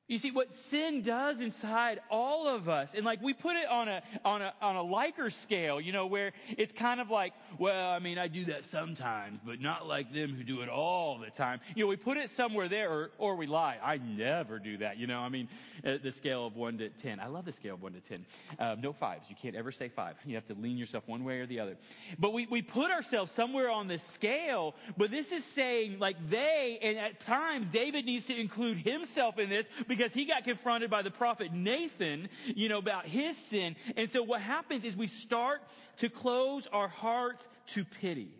[0.09, 3.87] You see what sin does inside all of us, and like we put it on
[3.87, 7.91] a on a on a Likert scale, you know, where it's kind of like, well,
[7.91, 11.29] I mean, I do that sometimes, but not like them who do it all the
[11.29, 11.59] time.
[11.75, 13.77] You know, we put it somewhere there, or or we lie.
[13.83, 14.97] I never do that.
[14.97, 15.47] You know, I mean,
[15.83, 17.19] the scale of one to ten.
[17.19, 18.25] I love the scale of one to ten.
[18.57, 19.29] Um, no fives.
[19.29, 20.15] You can't ever say five.
[20.25, 21.77] You have to lean yourself one way or the other.
[22.17, 24.73] But we we put ourselves somewhere on the scale.
[24.97, 29.49] But this is saying like they, and at times David needs to include himself in
[29.49, 33.75] this because he got confronted by the prophet Nathan, you know, about his sin.
[33.95, 35.61] And so what happens is we start
[35.97, 38.31] to close our hearts to pity.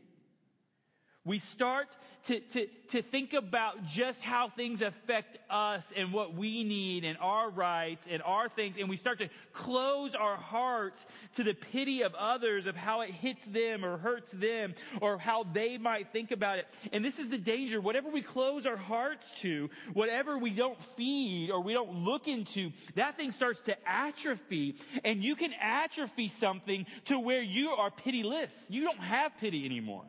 [1.30, 6.64] We start to, to, to think about just how things affect us and what we
[6.64, 8.78] need and our rights and our things.
[8.80, 13.12] And we start to close our hearts to the pity of others, of how it
[13.12, 16.66] hits them or hurts them or how they might think about it.
[16.92, 17.80] And this is the danger.
[17.80, 22.72] Whatever we close our hearts to, whatever we don't feed or we don't look into,
[22.96, 24.78] that thing starts to atrophy.
[25.04, 28.66] And you can atrophy something to where you are pitiless.
[28.68, 30.06] You don't have pity anymore.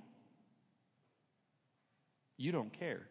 [2.41, 3.03] You don't care.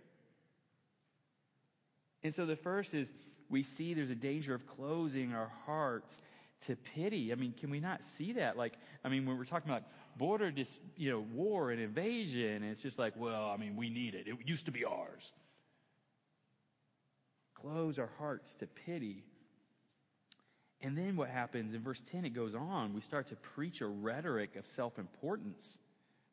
[2.24, 3.14] And so the first is
[3.48, 6.12] we see there's a danger of closing our hearts
[6.66, 7.32] to pity.
[7.32, 8.58] I mean, can we not see that?
[8.58, 8.74] Like,
[9.06, 9.84] I mean, when we're talking about
[10.18, 14.16] border, dis, you know, war and invasion, it's just like, well, I mean, we need
[14.16, 14.28] it.
[14.28, 15.32] It used to be ours.
[17.54, 19.24] Close our hearts to pity.
[20.82, 22.96] And then what happens in verse 10, it goes on.
[22.96, 25.78] We start to preach a rhetoric of self importance.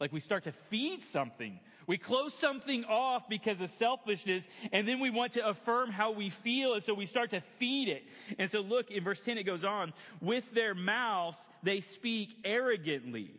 [0.00, 1.58] Like we start to feed something.
[1.86, 6.30] We close something off because of selfishness, and then we want to affirm how we
[6.30, 8.04] feel, and so we start to feed it.
[8.38, 13.30] And so look, in verse 10 it goes on, with their mouths they speak arrogantly.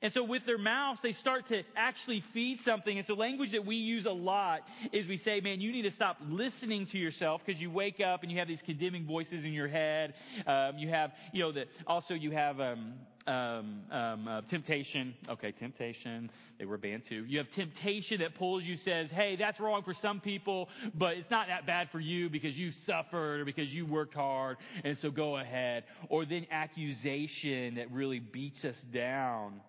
[0.00, 2.98] And so with their mouths, they start to actually feed something.
[2.98, 5.90] And so language that we use a lot is we say, man, you need to
[5.90, 9.52] stop listening to yourself because you wake up and you have these condemning voices in
[9.52, 10.14] your head.
[10.46, 12.94] Um, you have, you know, that also you have, um,
[13.26, 15.14] um, um, uh, temptation.
[15.28, 16.30] Okay, temptation.
[16.58, 17.24] They were banned too.
[17.26, 21.30] You have temptation that pulls you, says, hey, that's wrong for some people, but it's
[21.30, 25.10] not that bad for you because you suffered or because you worked hard, and so
[25.10, 25.84] go ahead.
[26.08, 29.60] Or then accusation that really beats us down.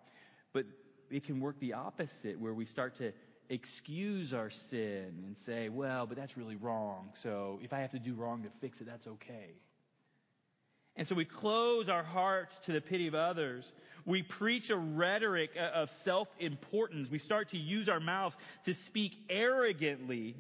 [1.12, 3.12] It can work the opposite where we start to
[3.50, 7.10] excuse our sin and say, well, but that's really wrong.
[7.14, 9.56] So if I have to do wrong to fix it, that's okay.
[10.96, 13.72] And so we close our hearts to the pity of others.
[14.06, 17.10] We preach a rhetoric uh, of self-importance.
[17.10, 20.36] We start to use our mouths to speak arrogantly.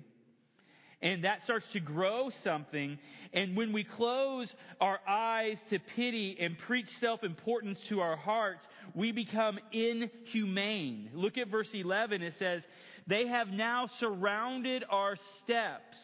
[1.01, 2.99] And that starts to grow something.
[3.31, 9.13] And when we close our eyes to pity and preach self-importance to our hearts, we
[9.13, 11.09] become inhumane.
[11.13, 12.21] Look at verse 11.
[12.21, 12.67] It says,
[13.07, 15.97] they have now surrounded our steps.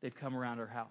[0.00, 0.88] They've come around our house.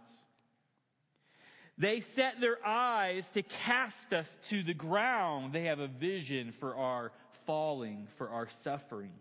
[1.78, 5.52] They set their eyes to cast us to the ground.
[5.52, 7.12] They have a vision for our
[7.46, 9.12] falling, for our suffering.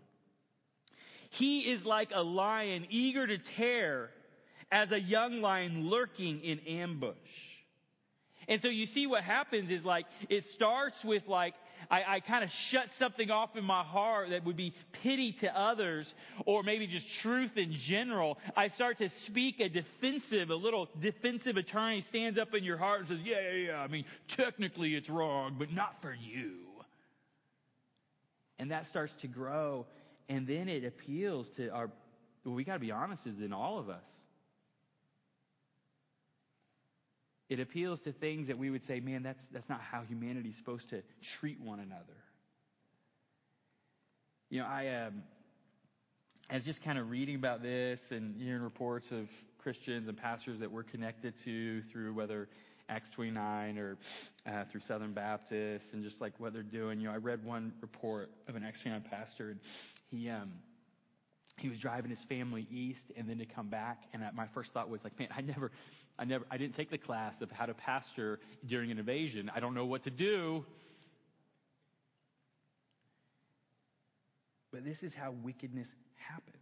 [1.31, 4.09] He is like a lion eager to tear
[4.71, 7.15] as a young lion lurking in ambush.
[8.47, 11.53] And so you see what happens is like, it starts with like,
[11.89, 15.57] I, I kind of shut something off in my heart that would be pity to
[15.57, 16.13] others
[16.45, 18.37] or maybe just truth in general.
[18.55, 22.99] I start to speak a defensive, a little defensive attorney stands up in your heart
[22.99, 23.81] and says, yeah, yeah, yeah.
[23.81, 26.57] I mean, technically it's wrong, but not for you.
[28.59, 29.85] And that starts to grow.
[30.31, 31.91] And then it appeals to our,
[32.45, 34.07] well, we got to be honest, is in all of us.
[37.49, 40.89] It appeals to things that we would say, man, that's, that's not how humanity's supposed
[40.91, 42.15] to treat one another.
[44.49, 45.23] You know, I, um,
[46.49, 50.59] I was just kind of reading about this and hearing reports of Christians and pastors
[50.61, 52.47] that we're connected to through whether
[52.87, 53.97] Acts 29 or
[54.45, 57.01] uh, through Southern Baptists and just like what they're doing.
[57.01, 59.59] You know, I read one report of an ex pastor and
[60.11, 60.51] he, um,
[61.57, 64.03] he was driving his family east and then to come back.
[64.13, 65.71] And my first thought was like, man, I never,
[66.19, 69.51] I never, I didn't take the class of how to pastor during an invasion.
[69.55, 70.65] I don't know what to do.
[74.71, 76.55] But this is how wickedness happens.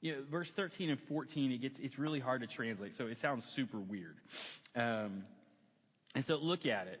[0.00, 2.94] You know, verse 13 and 14, it gets, it's really hard to translate.
[2.94, 4.16] So it sounds super weird.
[4.74, 5.24] Um,
[6.14, 7.00] and so look at it.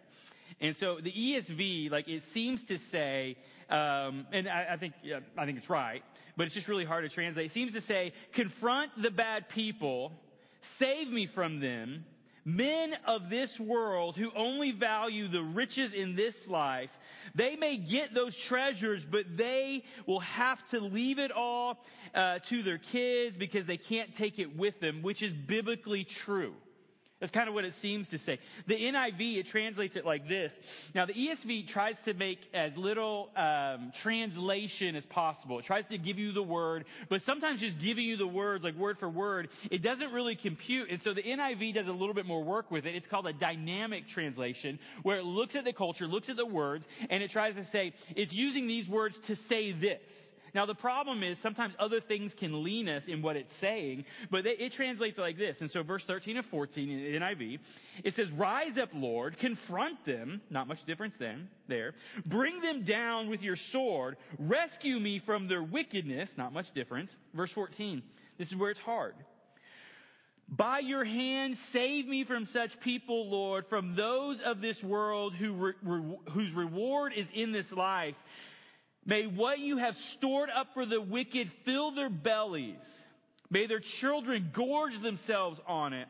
[0.60, 3.36] And so the ESV, like it seems to say,
[3.68, 6.02] um, and I, I think yeah, I think it's right,
[6.36, 7.46] but it's just really hard to translate.
[7.46, 10.12] It seems to say, confront the bad people,
[10.60, 12.04] save me from them,
[12.44, 16.90] Men of this world who only value the riches in this life,
[17.36, 21.78] they may get those treasures, but they will have to leave it all
[22.14, 26.54] uh, to their kids because they can't take it with them, which is biblically true.
[27.22, 28.40] That's kind of what it seems to say.
[28.66, 30.58] The NIV, it translates it like this.
[30.92, 35.60] Now, the ESV tries to make as little um, translation as possible.
[35.60, 38.74] It tries to give you the word, but sometimes just giving you the words, like
[38.74, 40.90] word for word, it doesn't really compute.
[40.90, 42.96] And so the NIV does a little bit more work with it.
[42.96, 46.88] It's called a dynamic translation, where it looks at the culture, looks at the words,
[47.08, 50.32] and it tries to say, it's using these words to say this.
[50.54, 54.46] Now the problem is sometimes other things can lean us in what it's saying, but
[54.46, 55.60] it, translates like this.
[55.60, 57.58] And so verse 13 and 14 in NIV,
[58.04, 61.94] it says, Rise up, Lord, confront them, not much difference then, there.
[62.26, 67.14] Bring them down with your sword, rescue me from their wickedness, not much difference.
[67.34, 68.02] Verse 14,
[68.38, 69.14] this is where it's hard.
[70.48, 75.52] By your hand, save me from such people, Lord, from those of this world who
[75.52, 78.16] re, re, whose reward is in this life.
[79.04, 83.04] May what you have stored up for the wicked fill their bellies.
[83.50, 86.08] May their children gorge themselves on it.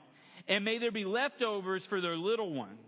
[0.49, 2.78] And may there be leftovers for their little ones.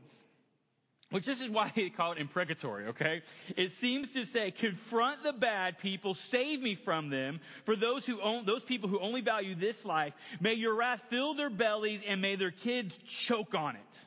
[1.11, 3.23] Which this is why they call it imprecatory, okay?
[3.57, 7.41] It seems to say, confront the bad people, save me from them.
[7.65, 11.35] For those who own, those people who only value this life, may your wrath fill
[11.35, 13.99] their bellies and may their kids choke on it.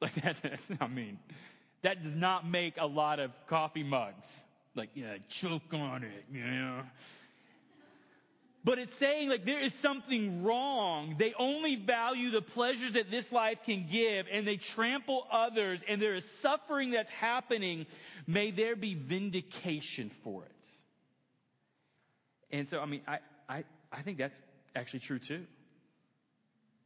[0.00, 1.18] Like that, that's not mean.
[1.82, 4.28] That does not make a lot of coffee mugs
[4.74, 6.82] like, yeah, choke on it, you know.
[8.64, 11.16] But it's saying like there is something wrong.
[11.18, 16.00] They only value the pleasures that this life can give and they trample others and
[16.00, 17.84] there is suffering that's happening.
[18.26, 20.50] May there be vindication for it.
[22.50, 23.18] And so, I mean, I,
[23.48, 24.40] I, I think that's
[24.74, 25.44] actually true too.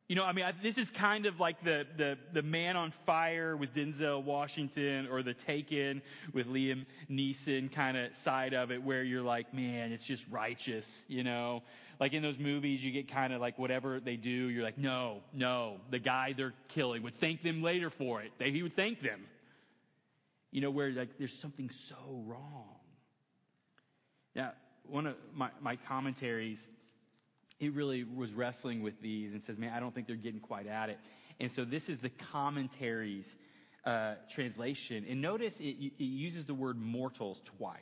[0.09, 2.93] You know, I mean, I, this is kind of like the, the, the Man on
[2.93, 6.01] Fire with Denzel Washington or the Taken
[6.33, 10.91] with Liam Neeson kind of side of it where you're like, man, it's just righteous,
[11.09, 11.63] you know?
[12.01, 15.21] Like in those movies, you get kind of like whatever they do, you're like, no,
[15.35, 18.33] no, the guy they're killing would thank them later for it.
[18.39, 19.27] They, he would thank them.
[20.53, 22.77] You know, where like there's something so wrong.
[24.35, 24.53] Now,
[24.87, 26.67] one of my, my commentaries
[27.59, 30.67] he really was wrestling with these and says, man, I don't think they're getting quite
[30.67, 30.99] at it.
[31.41, 33.35] And so this is the commentaries
[33.85, 35.05] uh, translation.
[35.09, 37.79] And notice it, it, uses the word mortals twice.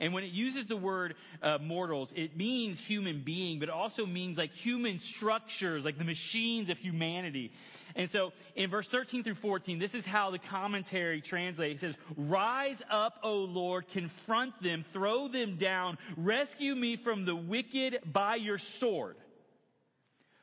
[0.00, 4.06] And when it uses the word uh, mortals, it means human being, but it also
[4.06, 7.52] means like human structures, like the machines of humanity.
[7.98, 11.82] And so in verse 13 through 14, this is how the commentary translates.
[11.82, 17.34] It says, Rise up, O Lord, confront them, throw them down, rescue me from the
[17.34, 19.16] wicked by your sword.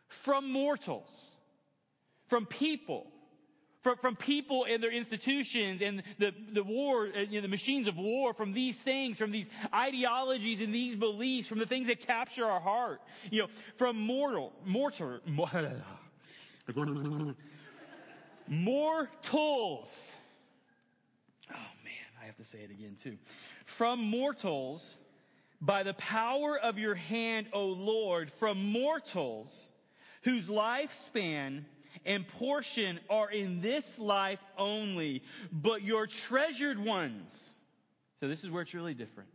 [0.10, 1.10] From mortals,
[2.28, 3.08] from people,
[3.84, 7.88] from, from people and their institutions and the, the war, uh, you know, the machines
[7.88, 12.06] of war, from these things, from these ideologies and these beliefs, from the things that
[12.06, 13.00] capture our heart,
[13.32, 13.48] you know,
[13.78, 15.22] from mortal, mortar,
[18.48, 20.12] mortals.
[21.52, 23.18] Oh man, I have to say it again too.
[23.66, 24.98] From mortals,
[25.62, 29.70] by the power of your hand, O Lord, from mortals
[30.24, 31.64] whose lifespan
[32.06, 37.56] and portion are in this life only, but your treasured ones.
[38.20, 39.30] So this is where it's really different.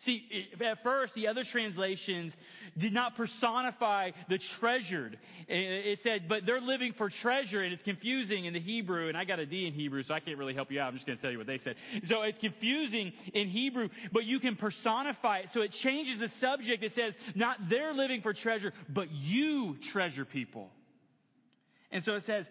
[0.00, 2.36] See, at first, the other translations
[2.76, 5.18] did not personify the treasured.
[5.48, 9.24] It said, but they're living for treasure, and it's confusing in the Hebrew, and I
[9.24, 10.86] got a D in Hebrew, so I can't really help you out.
[10.86, 11.74] I'm just going to tell you what they said.
[12.04, 15.50] So it's confusing in Hebrew, but you can personify it.
[15.52, 16.84] So it changes the subject.
[16.84, 20.70] It says, not they're living for treasure, but you treasure people.
[21.90, 22.48] And so it says,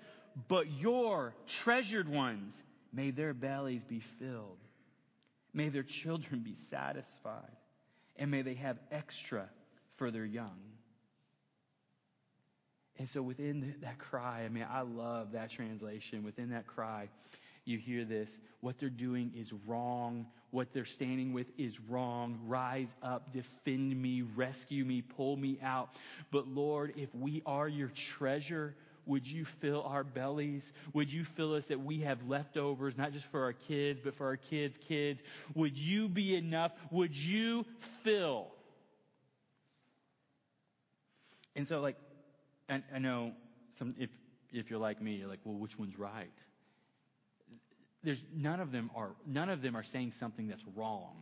[0.50, 2.54] but your treasured ones,
[2.92, 4.58] may their bellies be filled.
[5.58, 7.58] May their children be satisfied.
[8.16, 9.50] And may they have extra
[9.96, 10.60] for their young.
[13.00, 16.24] And so within that cry, I mean, I love that translation.
[16.24, 17.10] Within that cry,
[17.66, 18.38] you hear this.
[18.62, 20.28] What they're doing is wrong.
[20.52, 22.38] What they're standing with is wrong.
[22.46, 25.90] Rise up, defend me, rescue me, pull me out.
[26.30, 28.76] But Lord, if we are your treasure,
[29.08, 30.74] would you fill our bellies?
[30.94, 34.28] Would you fill us that we have leftovers, not just for our kids, but for
[34.28, 35.22] our kids' kids?
[35.56, 36.74] Would you be enough?
[36.92, 37.66] Would you
[38.04, 38.48] fill?
[41.56, 41.98] And so, like,
[42.70, 43.32] I, I know
[43.80, 44.10] some, if,
[44.52, 46.28] if you're like me, you're like, well, which one's right?
[48.04, 51.16] There's none of them are, none of them are saying something that's wrong.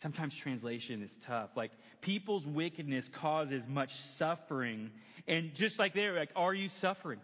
[0.00, 1.50] Sometimes translation is tough.
[1.56, 4.90] Like, people's wickedness causes much suffering.
[5.26, 7.20] And just like there, like, are you suffering?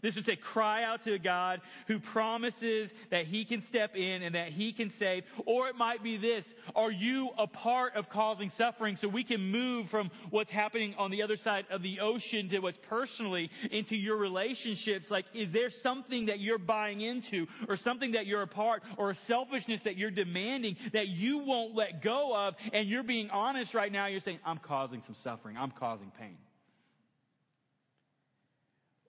[0.00, 4.22] This would say, cry out to a God who promises that He can step in
[4.22, 5.24] and that He can save.
[5.44, 9.50] Or it might be this, are you a part of causing suffering so we can
[9.50, 13.96] move from what's happening on the other side of the ocean to what's personally into
[13.96, 15.10] your relationships?
[15.10, 19.10] Like, is there something that you're buying into or something that you're a part or
[19.10, 23.74] a selfishness that you're demanding that you won't let go of and you're being honest
[23.74, 24.06] right now?
[24.06, 25.56] You're saying, I'm causing some suffering.
[25.56, 26.36] I'm causing pain.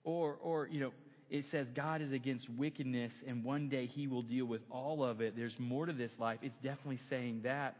[0.04, 0.92] Or, or, you know,
[1.28, 5.20] it says God is against wickedness and one day he will deal with all of
[5.20, 5.36] it.
[5.36, 6.40] There's more to this life.
[6.42, 7.76] It's definitely saying that.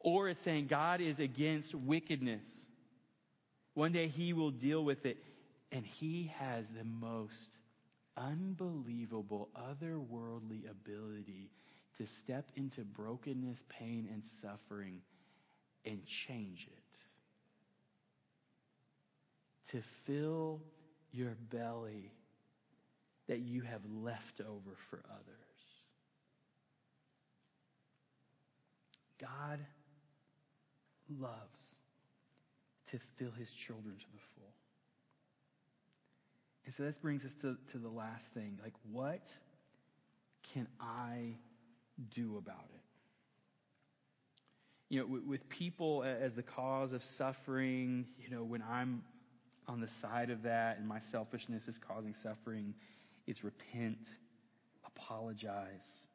[0.00, 2.42] Or it's saying God is against wickedness.
[3.74, 5.18] One day he will deal with it.
[5.70, 7.58] And he has the most
[8.16, 11.50] unbelievable, otherworldly ability
[11.98, 15.00] to step into brokenness, pain, and suffering
[15.84, 16.78] and change it.
[19.70, 20.60] To fill
[21.12, 22.10] your belly
[23.28, 25.42] that you have left over for others.
[29.20, 29.60] God
[31.20, 31.60] loves
[32.90, 34.52] to fill his children to the full.
[36.64, 38.58] And so this brings us to, to the last thing.
[38.62, 39.28] Like, what
[40.52, 41.36] can I
[42.10, 42.80] do about it?
[44.88, 49.02] You know, with, with people as the cause of suffering, you know, when I'm
[49.72, 52.74] on the side of that and my selfishness is causing suffering,
[53.26, 54.06] it's repent,
[54.84, 56.06] apologize.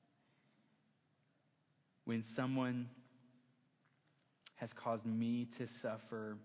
[2.06, 2.88] When someone
[4.58, 6.38] has caused me to suffer,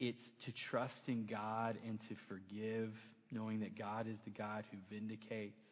[0.00, 2.94] it's to trust in God and to forgive,
[3.30, 5.68] knowing that God is the God who vindicates.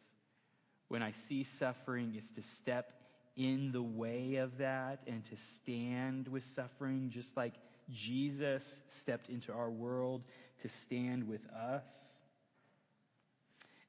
[0.89, 2.93] When I see suffering, it's to step
[3.35, 7.55] in the way of that and to stand with suffering, just like
[7.89, 10.23] Jesus stepped into our world
[10.61, 11.83] to stand with us.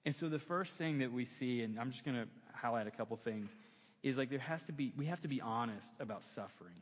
[0.05, 2.91] And so the first thing that we see, and I'm just going to highlight a
[2.91, 3.55] couple things,
[4.03, 6.77] is like there has to be, we have to be honest about suffering.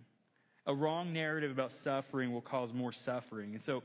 [0.67, 3.55] A wrong narrative about suffering will cause more suffering.
[3.55, 3.83] And so,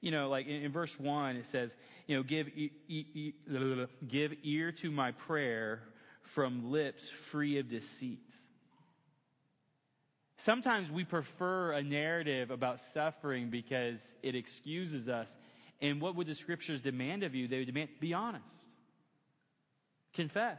[0.00, 1.74] you know, like in, in verse 1, it says,
[2.06, 5.80] you know, give, e- e- e- give ear to my prayer
[6.20, 8.30] from lips free of deceit.
[10.44, 15.28] Sometimes we prefer a narrative about suffering because it excuses us.
[15.80, 17.46] And what would the scriptures demand of you?
[17.46, 18.44] They would demand, be honest.
[20.14, 20.58] Confess.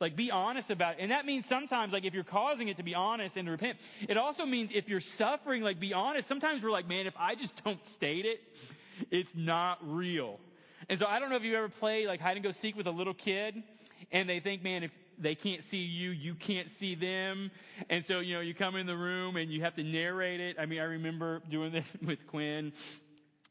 [0.00, 0.98] Like be honest about it.
[1.00, 4.18] And that means sometimes, like if you're causing it to be honest and repent, it
[4.18, 6.28] also means if you're suffering, like be honest.
[6.28, 8.40] Sometimes we're like, man, if I just don't state it,
[9.10, 10.38] it's not real.
[10.90, 12.86] And so I don't know if you ever play like hide and go seek with
[12.86, 13.62] a little kid
[14.12, 17.50] and they think, man, if they can't see you, you can't see them.
[17.90, 20.56] And so, you know, you come in the room and you have to narrate it.
[20.58, 22.72] I mean, I remember doing this with Quinn.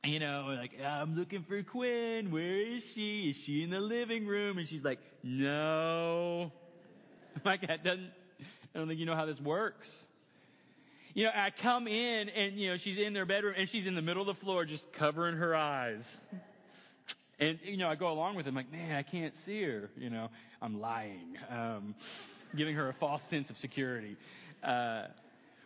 [0.03, 2.31] You know, like, I'm looking for Quinn.
[2.31, 3.29] Where is she?
[3.29, 4.57] Is she in the living room?
[4.57, 6.51] And she's like, no.
[7.43, 8.11] Like, that doesn't,
[8.75, 10.05] I don't think you know how this works.
[11.15, 13.95] You know, I come in and, you know, she's in their bedroom and she's in
[13.95, 16.21] the middle of the floor just covering her eyes.
[17.43, 18.49] And, you know, I go along with it.
[18.49, 19.89] I'm like, man, I can't see her.
[19.97, 20.29] You know,
[20.61, 21.93] I'm lying, um,
[22.55, 24.15] giving her a false sense of security.
[24.63, 25.07] Uh,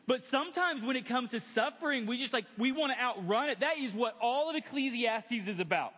[0.07, 3.59] but sometimes when it comes to suffering, we just like, we want to outrun it.
[3.59, 5.93] That is what all of Ecclesiastes is about.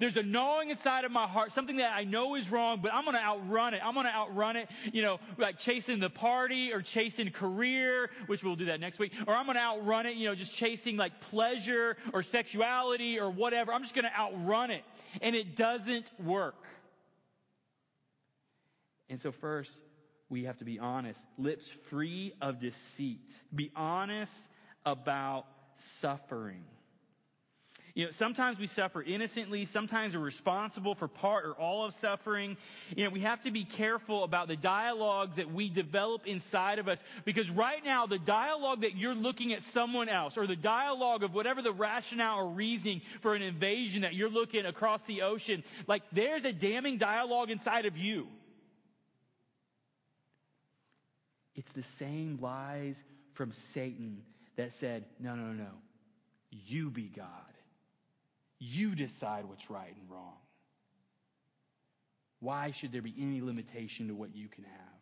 [0.00, 3.04] There's a gnawing inside of my heart, something that I know is wrong, but I'm
[3.04, 3.82] going to outrun it.
[3.84, 8.42] I'm going to outrun it, you know, like chasing the party or chasing career, which
[8.42, 9.12] we'll do that next week.
[9.26, 13.30] Or I'm going to outrun it, you know, just chasing like pleasure or sexuality or
[13.30, 13.74] whatever.
[13.74, 14.82] I'm just going to outrun it.
[15.20, 16.64] And it doesn't work.
[19.10, 19.72] And so first,
[20.30, 21.20] we have to be honest.
[21.36, 23.34] Lips free of deceit.
[23.54, 24.34] Be honest
[24.86, 25.44] about
[26.00, 26.64] suffering.
[27.94, 29.64] You know, sometimes we suffer innocently.
[29.64, 32.56] Sometimes we're responsible for part or all of suffering.
[32.96, 36.88] You know, we have to be careful about the dialogues that we develop inside of
[36.88, 41.22] us because right now the dialogue that you're looking at someone else or the dialogue
[41.22, 45.64] of whatever the rationale or reasoning for an invasion that you're looking across the ocean,
[45.86, 48.28] like there's a damning dialogue inside of you.
[51.56, 53.02] It's the same lies
[53.34, 54.22] from Satan
[54.56, 55.70] that said, no, no, no,
[56.50, 57.26] you be God.
[58.60, 60.36] You decide what's right and wrong.
[62.40, 65.00] Why should there be any limitation to what you can have?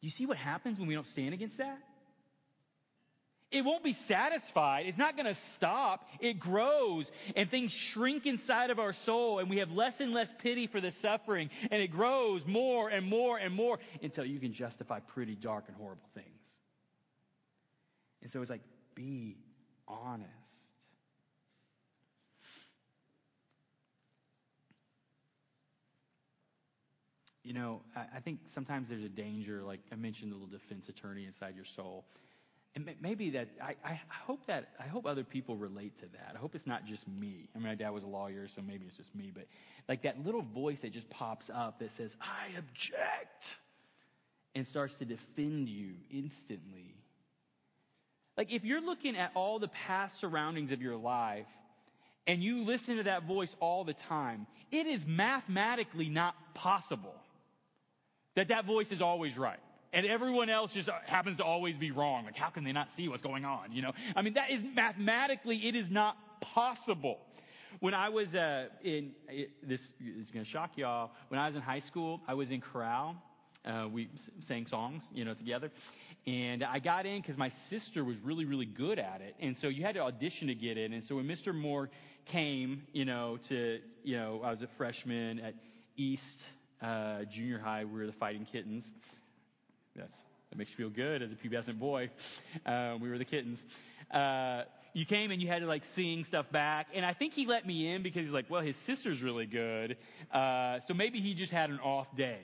[0.00, 1.78] You see what happens when we don't stand against that?
[3.50, 4.86] It won't be satisfied.
[4.86, 6.08] It's not going to stop.
[6.20, 10.32] It grows and things shrink inside of our soul and we have less and less
[10.38, 14.54] pity for the suffering and it grows more and more and more until you can
[14.54, 16.26] justify pretty dark and horrible things.
[18.22, 18.62] And so it's like,
[18.94, 19.36] be
[19.86, 20.61] honest.
[27.42, 30.88] You know, I, I think sometimes there's a danger, like I mentioned, the little defense
[30.88, 32.04] attorney inside your soul.
[32.74, 36.32] And maybe that I, I hope that I hope other people relate to that.
[36.34, 37.48] I hope it's not just me.
[37.54, 39.30] I mean, my dad was a lawyer, so maybe it's just me.
[39.34, 39.46] But
[39.90, 43.58] like that little voice that just pops up that says, "I object,"
[44.54, 46.94] and starts to defend you instantly.
[48.38, 51.48] Like if you're looking at all the past surroundings of your life
[52.26, 57.21] and you listen to that voice all the time, it is mathematically not possible
[58.34, 59.58] that that voice is always right.
[59.92, 62.24] And everyone else just happens to always be wrong.
[62.24, 63.72] Like, how can they not see what's going on?
[63.72, 67.18] You know, I mean, that is mathematically, it is not possible.
[67.80, 71.10] When I was uh, in, it, this is going to shock y'all.
[71.28, 73.16] When I was in high school, I was in chorale.
[73.64, 74.08] Uh, we
[74.40, 75.70] sang songs, you know, together.
[76.26, 79.36] And I got in because my sister was really, really good at it.
[79.40, 80.92] And so you had to audition to get in.
[80.92, 81.54] And so when Mr.
[81.54, 81.90] Moore
[82.24, 85.54] came, you know, to, you know, I was a freshman at
[85.96, 86.42] East
[86.82, 87.84] uh, Junior High.
[87.84, 88.90] We were the Fighting Kittens.
[89.96, 90.16] That's,
[90.50, 92.10] that makes you feel good as a pubescent boy.
[92.66, 93.64] Uh, we were the kittens.
[94.10, 94.62] Uh,
[94.94, 96.88] you came and you had to like sing stuff back.
[96.94, 99.96] And I think he let me in because he's like, well, his sister's really good.
[100.32, 102.40] Uh, so maybe he just had an off day.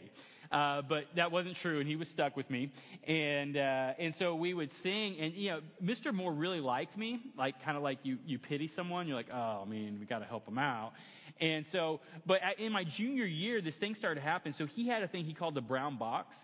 [0.51, 2.71] Uh, but that wasn't true, and he was stuck with me.
[3.07, 6.11] And uh, and so we would sing, and you know, Mr.
[6.11, 9.07] Moore really liked me, like kind of like you you pity someone.
[9.07, 10.93] You're like, oh, I mean, we got to help him out.
[11.41, 14.53] And so, but in my junior year, this thing started to happen.
[14.53, 16.37] So he had a thing he called the brown box.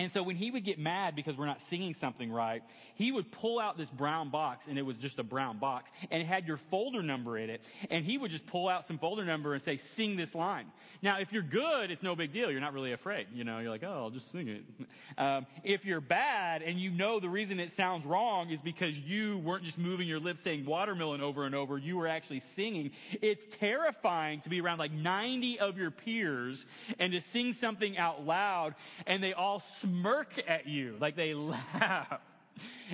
[0.00, 2.62] And so when he would get mad because we're not singing something right,
[2.94, 6.22] he would pull out this brown box, and it was just a brown box, and
[6.22, 9.24] it had your folder number in it, and he would just pull out some folder
[9.24, 10.66] number and say, sing this line.
[11.02, 12.50] Now, if you're good, it's no big deal.
[12.50, 13.26] You're not really afraid.
[13.32, 14.64] You know, you're like, oh, I'll just sing it.
[15.16, 19.38] Um, if you're bad and you know the reason it sounds wrong is because you
[19.38, 22.92] weren't just moving your lips saying watermelon over and over, you were actually singing.
[23.20, 26.64] It's terrifying to be around like 90 of your peers
[26.98, 28.74] and to sing something out loud,
[29.06, 32.20] and they all smirk at you, like they laugh.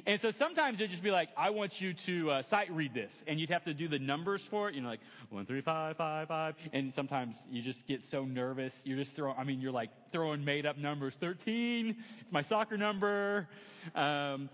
[0.04, 3.24] And so sometimes they'd just be like, I want you to uh, sight read this.
[3.26, 5.96] And you'd have to do the numbers for it, you know, like one, three, five,
[5.96, 6.54] five, five.
[6.72, 8.74] And sometimes you just get so nervous.
[8.84, 11.14] You're just throwing, I mean, you're like throwing made up numbers.
[11.14, 13.48] 13, it's my soccer number.
[13.94, 14.50] Um,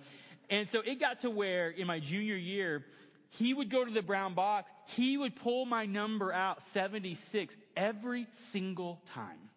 [0.48, 2.84] and so it got to where in my junior year,
[3.30, 4.70] he would go to the brown box.
[4.86, 9.49] He would pull my number out 76 every single time.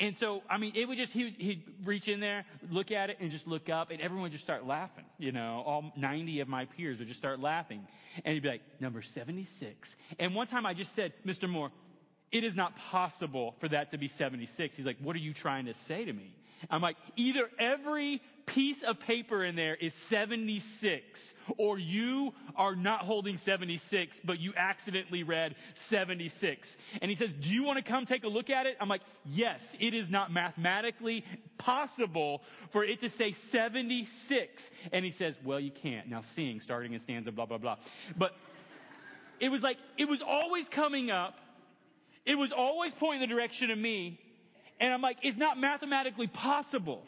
[0.00, 3.18] And so, I mean, it would just, he, he'd reach in there, look at it,
[3.20, 5.04] and just look up, and everyone would just start laughing.
[5.18, 7.86] You know, all 90 of my peers would just start laughing.
[8.24, 9.94] And he'd be like, number 76.
[10.18, 11.48] And one time I just said, Mr.
[11.48, 11.70] Moore,
[12.32, 14.76] it is not possible for that to be 76.
[14.76, 16.34] He's like, what are you trying to say to me?
[16.70, 23.00] I'm like, either every piece of paper in there is 76, or you are not
[23.00, 26.76] holding 76, but you accidentally read 76.
[27.00, 28.76] And he says, do you want to come take a look at it?
[28.80, 31.24] I'm like, yes, it is not mathematically
[31.58, 34.70] possible for it to say 76.
[34.92, 36.08] And he says, well, you can't.
[36.08, 37.76] Now sing, starting in stanza, blah, blah, blah.
[38.16, 38.34] But
[39.40, 41.38] it was like, it was always coming up.
[42.24, 44.18] It was always pointing the direction of me.
[44.80, 47.06] And I'm like, it's not mathematically possible.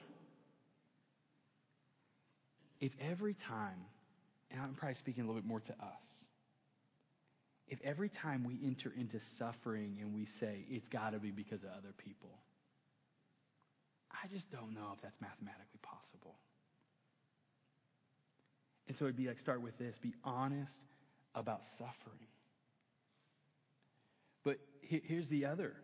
[2.81, 3.85] If every time,
[4.51, 6.27] and I'm probably speaking a little bit more to us,
[7.69, 11.65] if every time we enter into suffering and we say it's got to be because
[11.65, 12.31] of other people,
[14.13, 16.37] I just don't know if that's mathematically possible.
[18.87, 20.81] And so it'd be like start with this be honest
[21.35, 22.29] about suffering.
[24.45, 25.75] But here's the other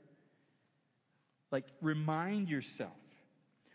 [1.53, 2.91] like, remind yourself.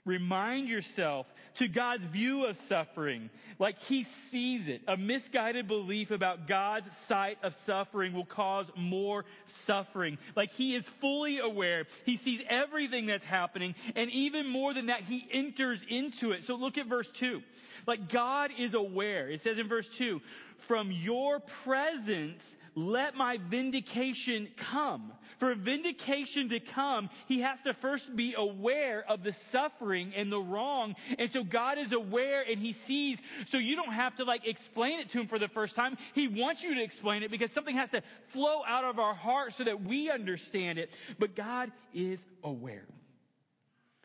[0.08, 4.82] Remind yourself to God's view of suffering, like He sees it.
[4.88, 10.18] A misguided belief about God's sight of suffering will cause more suffering.
[10.34, 11.88] Like He is fully aware.
[12.06, 16.46] He sees everything that's happening, and even more than that, He enters into it.
[16.46, 17.42] So look at verse 2.
[17.88, 19.30] Like God is aware.
[19.30, 20.22] It says in verse 2,
[20.58, 25.12] from your presence let my vindication come.
[25.40, 30.40] For vindication to come, he has to first be aware of the suffering and the
[30.40, 30.96] wrong.
[31.18, 33.20] And so God is aware and he sees.
[33.48, 35.98] So you don't have to like explain it to him for the first time.
[36.14, 39.54] He wants you to explain it because something has to flow out of our heart
[39.54, 40.92] so that we understand it.
[41.18, 42.86] But God is aware.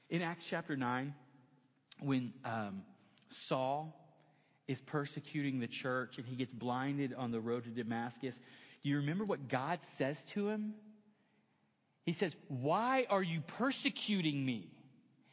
[0.09, 1.13] In Acts chapter 9,
[2.01, 2.83] when um,
[3.33, 3.99] Saul
[4.69, 8.39] is persecuting the church and he gets blinded on the road to Damascus,
[8.83, 10.75] do you remember what God says to him?
[12.05, 14.72] He says, Why are you persecuting me?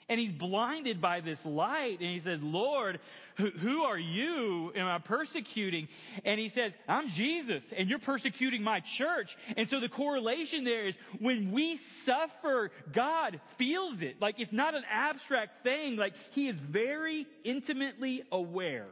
[0.09, 1.99] And he's blinded by this light.
[1.99, 2.99] And he says, Lord,
[3.35, 4.73] who, are you?
[4.75, 5.87] Am I persecuting?
[6.25, 9.37] And he says, I'm Jesus and you're persecuting my church.
[9.55, 14.19] And so the correlation there is when we suffer, God feels it.
[14.19, 15.95] Like it's not an abstract thing.
[15.95, 18.87] Like he is very intimately aware.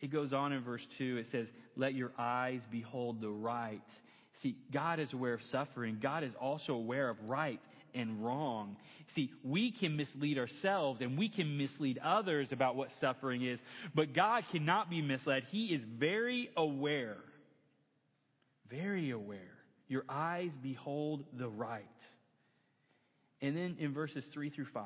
[0.00, 1.18] It goes on in verse 2.
[1.18, 3.82] It says, Let your eyes behold the right.
[4.32, 5.98] See, God is aware of suffering.
[6.00, 7.60] God is also aware of right
[7.94, 8.76] and wrong.
[9.08, 13.60] See, we can mislead ourselves and we can mislead others about what suffering is,
[13.94, 15.44] but God cannot be misled.
[15.50, 17.18] He is very aware.
[18.68, 19.58] Very aware.
[19.88, 21.84] Your eyes behold the right.
[23.42, 24.84] And then in verses 3 through 5,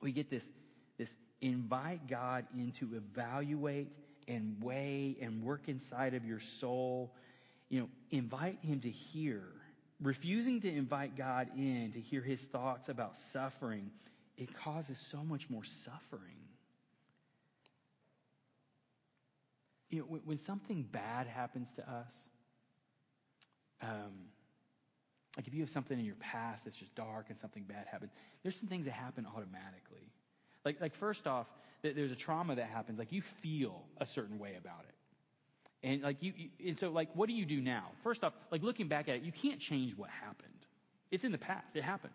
[0.00, 0.50] we get this,
[0.98, 3.88] this invite God in to evaluate
[4.26, 7.12] and weigh and work inside of your soul.
[7.68, 9.42] You know, invite Him to hear.
[10.02, 13.90] Refusing to invite God in to hear His thoughts about suffering,
[14.36, 16.38] it causes so much more suffering.
[19.90, 22.14] You know, when, something bad happens to us,
[23.82, 24.12] um,
[25.36, 28.12] like if you have something in your past that's just dark and something bad happens,
[28.42, 30.12] there's some things that happen automatically.
[30.64, 31.46] Like, like first off,
[31.82, 32.98] there's a trauma that happens.
[32.98, 34.94] Like you feel a certain way about it.
[35.82, 37.84] And like you, you, and so like, what do you do now?
[38.02, 40.48] First off, like looking back at it, you can't change what happened.
[41.10, 41.74] It's in the past.
[41.74, 42.12] It happened.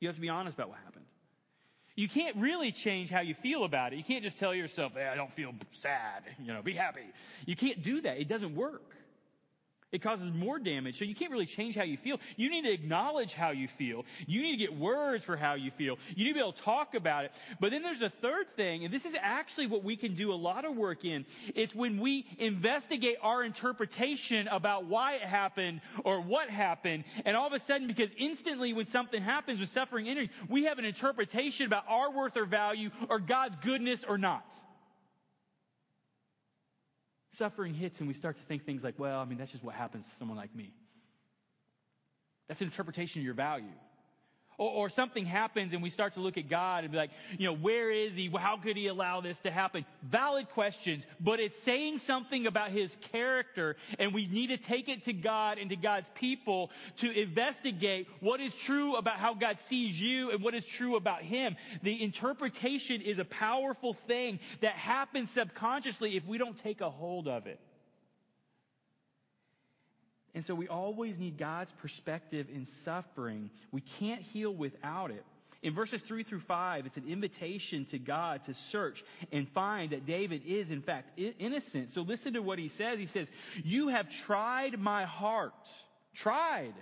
[0.00, 1.04] You have to be honest about what happened.
[1.94, 3.96] You can't really change how you feel about it.
[3.96, 6.24] You can't just tell yourself, hey, I don't feel sad.
[6.38, 7.00] You know, be happy.
[7.46, 8.20] You can't do that.
[8.20, 8.82] It doesn't work.
[9.92, 10.98] It causes more damage.
[10.98, 12.18] So you can't really change how you feel.
[12.36, 14.04] You need to acknowledge how you feel.
[14.26, 15.96] You need to get words for how you feel.
[16.16, 17.32] You need to be able to talk about it.
[17.60, 20.34] But then there's a third thing, and this is actually what we can do a
[20.34, 21.24] lot of work in.
[21.54, 27.04] It's when we investigate our interpretation about why it happened or what happened.
[27.24, 30.80] And all of a sudden, because instantly when something happens with suffering enters, we have
[30.80, 34.44] an interpretation about our worth or value or God's goodness or not
[37.36, 39.74] suffering hits and we start to think things like, well, I mean, that's just what
[39.74, 40.72] happens to someone like me.
[42.48, 43.66] That's an interpretation of your value.
[44.58, 47.46] Or, or, something happens and we start to look at God and be like, you
[47.46, 48.30] know, where is He?
[48.34, 49.84] How could He allow this to happen?
[50.02, 55.04] Valid questions, but it's saying something about His character and we need to take it
[55.04, 60.00] to God and to God's people to investigate what is true about how God sees
[60.00, 61.56] you and what is true about Him.
[61.82, 67.28] The interpretation is a powerful thing that happens subconsciously if we don't take a hold
[67.28, 67.60] of it.
[70.36, 73.48] And so we always need God's perspective in suffering.
[73.72, 75.24] We can't heal without it.
[75.62, 80.04] In verses 3 through 5, it's an invitation to God to search and find that
[80.04, 81.88] David is, in fact, innocent.
[81.88, 82.98] So listen to what he says.
[82.98, 83.28] He says,
[83.64, 85.70] You have tried my heart.
[86.12, 86.74] Tried.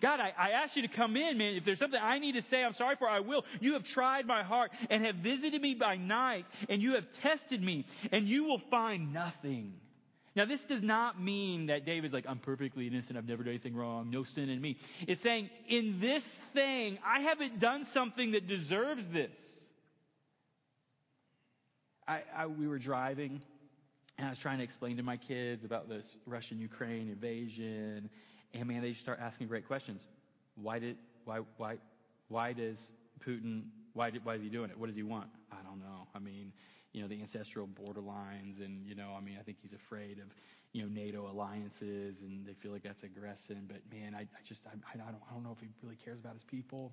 [0.00, 1.56] God, I, I ask you to come in, man.
[1.56, 3.44] If there's something I need to say, I'm sorry for, I will.
[3.60, 7.60] You have tried my heart and have visited me by night, and you have tested
[7.60, 9.74] me, and you will find nothing.
[10.40, 13.76] Now, this does not mean that David's like, I'm perfectly innocent, I've never done anything
[13.76, 14.78] wrong, no sin in me.
[15.06, 16.24] It's saying, in this
[16.54, 19.36] thing, I haven't done something that deserves this.
[22.08, 23.42] I, I, we were driving,
[24.16, 28.08] and I was trying to explain to my kids about this Russian Ukraine invasion,
[28.54, 30.00] and man, they just start asking great questions.
[30.54, 31.76] Why did, why, why,
[32.28, 34.78] why does Putin, why, did, why is he doing it?
[34.78, 35.28] What does he want?
[35.52, 36.08] I don't know.
[36.14, 36.54] I mean,
[36.92, 40.26] you know, the ancestral borderlines and, you know, I mean, I think he's afraid of,
[40.72, 43.68] you know, NATO alliances and they feel like that's aggressive.
[43.68, 46.18] But man, I, I just, I, I don't, I don't know if he really cares
[46.18, 46.92] about his people.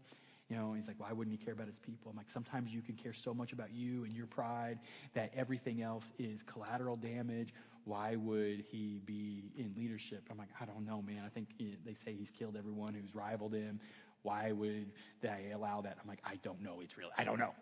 [0.49, 2.09] You know, he's like, why wouldn't he care about his people?
[2.09, 4.79] I'm like, sometimes you can care so much about you and your pride
[5.13, 7.53] that everything else is collateral damage.
[7.83, 10.23] Why would he be in leadership?
[10.31, 11.23] I'm like, I don't know, man.
[11.25, 13.79] I think eh, they say he's killed everyone who's rivaled him.
[14.23, 14.91] Why would
[15.21, 15.97] they allow that?
[16.01, 16.79] I'm like, I don't know.
[16.81, 17.09] It's real.
[17.17, 17.53] I don't know.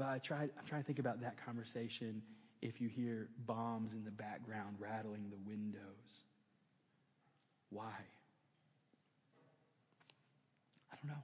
[0.00, 2.22] But I try, I'm trying to think about that conversation
[2.62, 6.22] if you hear bombs in the background rattling the windows.
[7.68, 7.92] Why?
[10.90, 11.22] I don't know.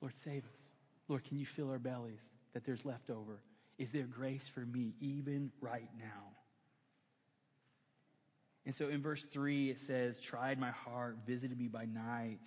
[0.00, 0.70] Lord, save us.
[1.08, 2.22] Lord, can you fill our bellies
[2.54, 3.40] that there's leftover?
[3.76, 6.28] Is there grace for me even right now?
[8.64, 12.38] And so in verse 3, it says, Tried my heart, visited me by night.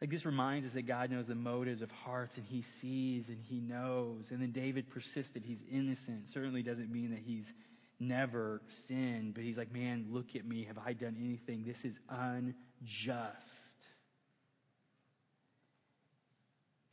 [0.00, 3.38] Like this reminds us that God knows the motives of hearts and he sees and
[3.42, 4.30] he knows.
[4.30, 5.44] And then David persisted.
[5.44, 6.28] He's innocent.
[6.28, 7.52] Certainly doesn't mean that he's
[7.98, 10.64] never sinned, but he's like, man, look at me.
[10.64, 11.64] Have I done anything?
[11.66, 13.36] This is unjust.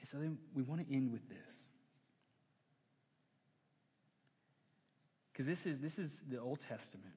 [0.01, 1.69] And so then we want to end with this.
[5.31, 7.13] Because this is, this is the Old Testament.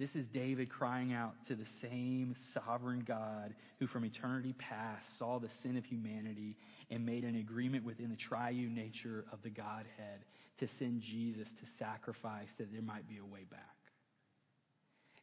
[0.00, 5.38] This is David crying out to the same sovereign God who from eternity past saw
[5.38, 6.56] the sin of humanity
[6.90, 10.24] and made an agreement within the triune nature of the Godhead
[10.56, 13.76] to send Jesus to sacrifice that there might be a way back.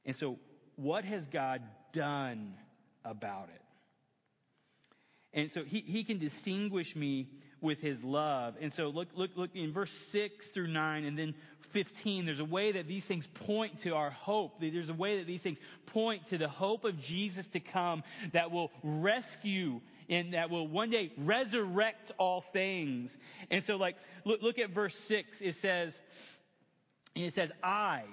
[0.05, 0.37] And so,
[0.75, 2.53] what has God done
[3.03, 3.61] about it?
[5.33, 7.29] And so he, he can distinguish me
[7.61, 8.55] with his love.
[8.61, 11.33] And so look, look, look in verse 6 through 9 and then
[11.71, 14.59] 15, there's a way that these things point to our hope.
[14.59, 18.51] There's a way that these things point to the hope of Jesus to come that
[18.51, 23.17] will rescue and that will one day resurrect all things.
[23.51, 25.41] And so like, look, look at verse 6.
[25.41, 25.99] It says,
[27.15, 28.03] it says, I,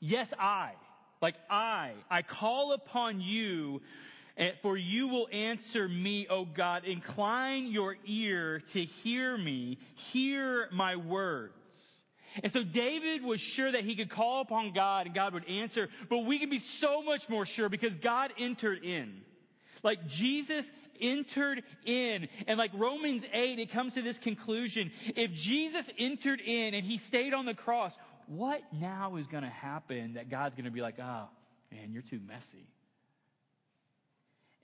[0.00, 0.72] yes, I,
[1.20, 3.80] like I, I call upon you
[4.62, 6.84] for you will answer me, O God.
[6.84, 9.78] Incline your ear to hear me.
[9.94, 11.54] Hear my words.
[12.42, 15.88] And so David was sure that he could call upon God and God would answer,
[16.08, 19.22] but we can be so much more sure because God entered in.
[19.82, 20.70] Like Jesus
[21.00, 22.28] entered in.
[22.46, 24.90] And like Romans 8, it comes to this conclusion.
[25.16, 29.48] If Jesus entered in and he stayed on the cross, what now is going to
[29.48, 31.28] happen that God's going to be like, oh,
[31.72, 32.66] man, you're too messy.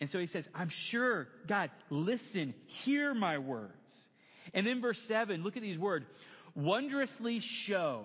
[0.00, 4.08] And so he says, I'm sure, God, listen, hear my words.
[4.52, 6.06] And then verse 7, look at these words.
[6.54, 8.04] Wondrously show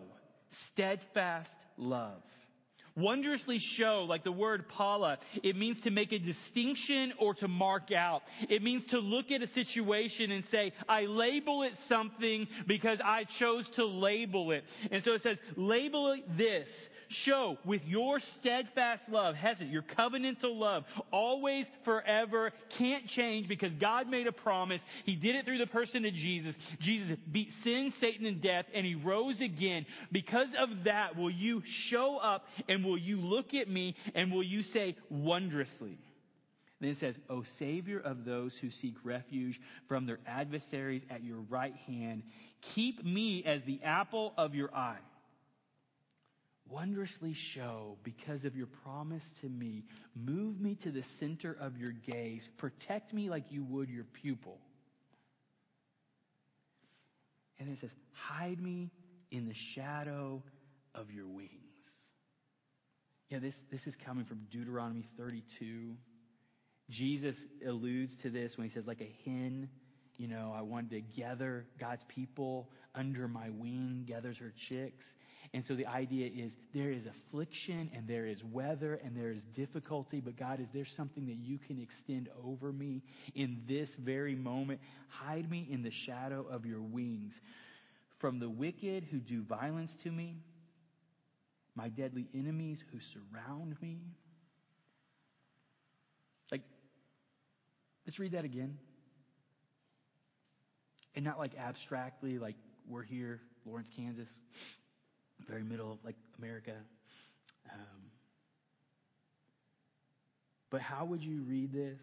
[0.50, 2.22] steadfast love.
[2.96, 7.92] Wondrously show, like the word pala, it means to make a distinction or to mark
[7.92, 8.24] out.
[8.50, 13.24] It means to look at a situation and say, I label it something because I
[13.24, 14.66] chose to label it.
[14.92, 20.86] And so it says, label this show with your steadfast love, hesed, your covenantal love,
[21.12, 24.82] always, forever, can't change because God made a promise.
[25.06, 26.56] He did it through the person of Jesus.
[26.80, 29.86] Jesus beat sin, Satan, and death, and he rose again.
[30.12, 34.44] Because of that, will you show up and will you look at me and will
[34.44, 35.98] you say wondrously?
[36.80, 41.40] Then it says, O Savior of those who seek refuge from their adversaries at your
[41.50, 42.24] right hand,
[42.62, 45.00] keep me as the apple of your eye
[46.70, 49.84] wondrously show because of your promise to me.
[50.16, 52.48] Move me to the center of your gaze.
[52.58, 54.58] Protect me like you would your pupil.
[57.60, 58.92] And it says, hide me
[59.32, 60.42] in the shadow
[60.96, 61.69] of your wings.
[63.30, 65.96] Yeah, this, this is coming from Deuteronomy 32.
[66.90, 69.70] Jesus alludes to this when he says, like a hen,
[70.18, 75.06] you know, I wanted to gather God's people under my wing, gathers her chicks.
[75.54, 79.44] And so the idea is there is affliction and there is weather and there is
[79.54, 83.04] difficulty, but God, is there something that you can extend over me
[83.36, 84.80] in this very moment?
[85.08, 87.40] Hide me in the shadow of your wings
[88.18, 90.36] from the wicked who do violence to me,
[91.76, 94.00] my deadly enemies who surround me.
[96.52, 96.62] Like,
[98.06, 98.78] let's read that again.
[101.16, 102.56] And not like abstractly, like
[102.88, 104.30] we're here, Lawrence, Kansas
[105.48, 106.76] very middle of like America.
[107.72, 108.12] Um,
[110.70, 112.02] but how would you read this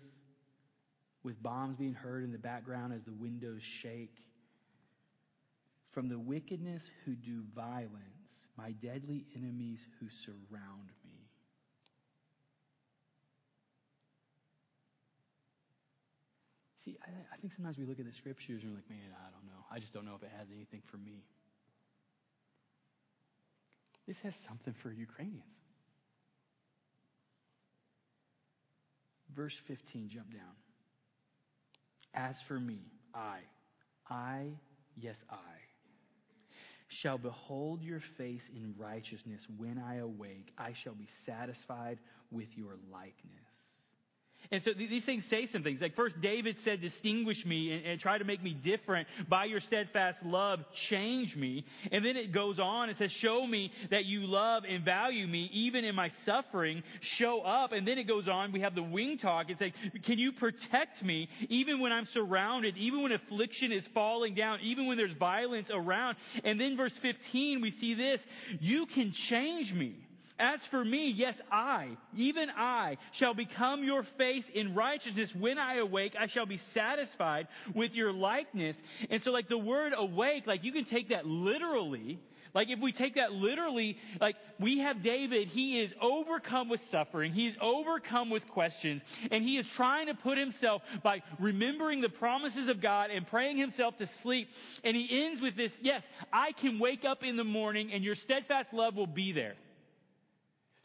[1.22, 4.16] with bombs being heard in the background as the windows shake?
[5.92, 8.15] From the wickedness who do violence,
[8.57, 11.29] my deadly enemies who surround me.
[16.85, 19.31] See, I, I think sometimes we look at the scriptures and we're like, man, I
[19.31, 19.64] don't know.
[19.70, 21.24] I just don't know if it has anything for me.
[24.07, 25.57] This has something for Ukrainians.
[29.35, 30.55] Verse 15, jump down.
[32.14, 32.79] As for me,
[33.14, 33.39] I,
[34.09, 34.47] I,
[34.97, 35.35] yes, I,
[36.89, 40.53] shall behold your face in righteousness when I awake.
[40.59, 41.99] I shall be satisfied
[42.30, 43.55] with your likeness.
[44.51, 45.80] And so these things say some things.
[45.80, 49.61] Like first, David said, distinguish me and, and, try to make me different by your
[49.61, 50.64] steadfast love.
[50.72, 51.64] Change me.
[51.90, 55.51] And then it goes on and says, show me that you love and value me
[55.53, 56.82] even in my suffering.
[57.01, 57.72] Show up.
[57.72, 58.53] And then it goes on.
[58.53, 59.51] We have the wing talk.
[59.51, 64.34] It's like, can you protect me even when I'm surrounded, even when affliction is falling
[64.34, 66.16] down, even when there's violence around?
[66.44, 68.24] And then verse 15, we see this.
[68.61, 70.05] You can change me.
[70.39, 75.34] As for me, yes, I, even I, shall become your face in righteousness.
[75.34, 78.80] When I awake, I shall be satisfied with your likeness.
[79.09, 82.18] And so like the word awake, like you can take that literally.
[82.55, 87.32] Like if we take that literally, like we have David, he is overcome with suffering.
[87.32, 89.03] He is overcome with questions.
[89.30, 93.57] And he is trying to put himself by remembering the promises of God and praying
[93.57, 94.51] himself to sleep.
[94.84, 98.14] And he ends with this, yes, I can wake up in the morning and your
[98.14, 99.55] steadfast love will be there.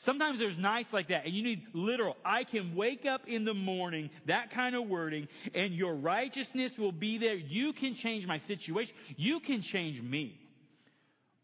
[0.02, 3.54] Sometimes there's nights like that and you need literal, I can wake up in the
[3.54, 7.36] morning, that kind of wording, and your righteousness will be there.
[7.36, 8.95] You can change my situation.
[9.16, 10.39] You can change me.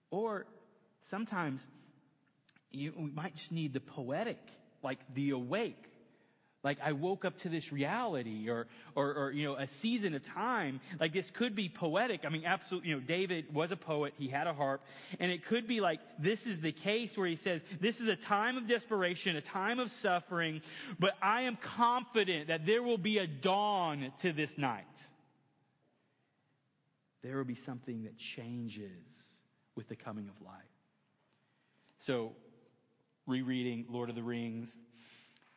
[0.10, 0.48] Or
[1.02, 1.62] sometimes
[2.72, 4.40] you, we might just need the poetic,
[4.82, 5.87] like the awake.
[6.64, 10.24] Like I woke up to this reality or, or, or, you know, a season of
[10.24, 10.82] time.
[11.00, 12.26] Like this could be poetic.
[12.26, 14.14] I mean, absolutely, you know, David was a poet.
[14.18, 14.82] He had a harp.
[15.20, 18.16] And it could be like, this is the case where he says, this is a
[18.16, 20.62] time of desperation, a time of suffering,
[21.00, 24.86] but I am confident that there will be a dawn to this night.
[27.24, 28.92] There will be something that changes
[29.76, 30.62] with the coming of light.
[32.00, 32.34] So,
[33.26, 34.78] rereading Lord of the Rings,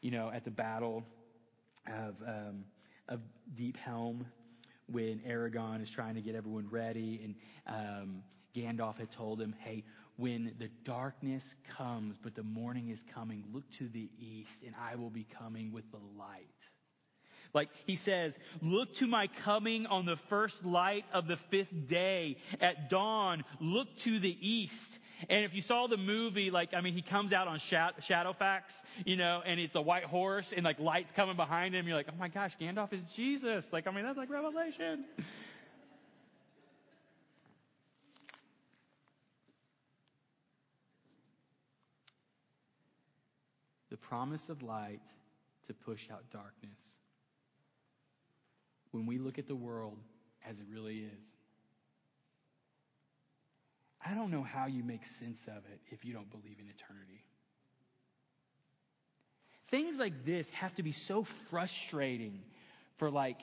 [0.01, 1.05] you know, at the battle
[1.87, 2.65] of, um,
[3.09, 3.21] of
[3.55, 4.27] Deep Helm
[4.87, 7.35] when Aragorn is trying to get everyone ready and
[7.67, 8.23] um,
[8.55, 9.85] Gandalf had told him, hey,
[10.17, 14.97] when the darkness comes, but the morning is coming, look to the east and I
[14.97, 16.49] will be coming with the light.
[17.53, 22.37] Like he says, look to my coming on the first light of the fifth day.
[22.61, 24.99] At dawn, look to the east.
[25.29, 28.63] And if you saw the movie, like, I mean, he comes out on Shadowfax,
[29.05, 31.87] you know, and it's a white horse and like lights coming behind him.
[31.87, 33.73] You're like, oh my gosh, Gandalf is Jesus.
[33.73, 35.05] Like, I mean, that's like Revelation.
[43.91, 45.03] the promise of light
[45.67, 46.99] to push out darkness.
[48.93, 49.99] When we look at the world
[50.49, 51.40] as it really is,
[54.05, 57.25] I don't know how you make sense of it if you don't believe in eternity.
[59.69, 62.43] Things like this have to be so frustrating
[62.97, 63.37] for like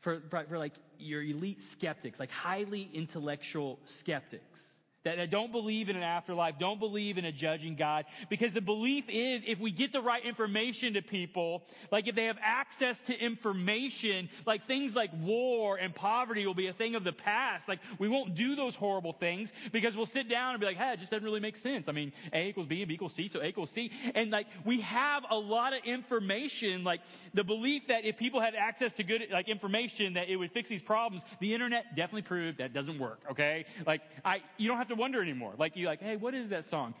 [0.00, 4.60] for, for like your elite skeptics, like highly intellectual skeptics
[5.04, 8.60] that, that don't believe in an afterlife, don't believe in a judging God, because the
[8.60, 12.98] belief is if we get the right information to people, like if they have access
[13.06, 17.68] to information, like things like war and poverty will be a thing of the past.
[17.68, 20.94] Like we won't do those horrible things because we'll sit down and be like, hey,
[20.94, 21.88] it just doesn't really make sense.
[21.88, 23.90] I mean, A equals B and B equals C, so A equals C.
[24.14, 27.00] And like we have a lot of information, like
[27.34, 30.68] the belief that if people had access to good like information that it would fix
[30.68, 33.66] these problems, the internet definitely proved that doesn't work, okay?
[33.86, 35.54] Like I, you don't have to to wonder anymore.
[35.58, 36.94] Like you like, hey, what is that song?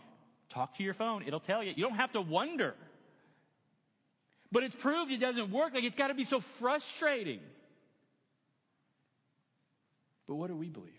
[0.48, 1.24] Talk to your phone.
[1.26, 1.72] It'll tell you.
[1.74, 2.74] You don't have to wonder.
[4.52, 5.74] But it's proved it doesn't work.
[5.74, 7.40] Like it's got to be so frustrating.
[10.26, 10.92] But what do we believe?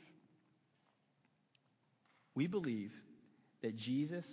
[2.35, 2.91] We believe
[3.61, 4.25] that Jesus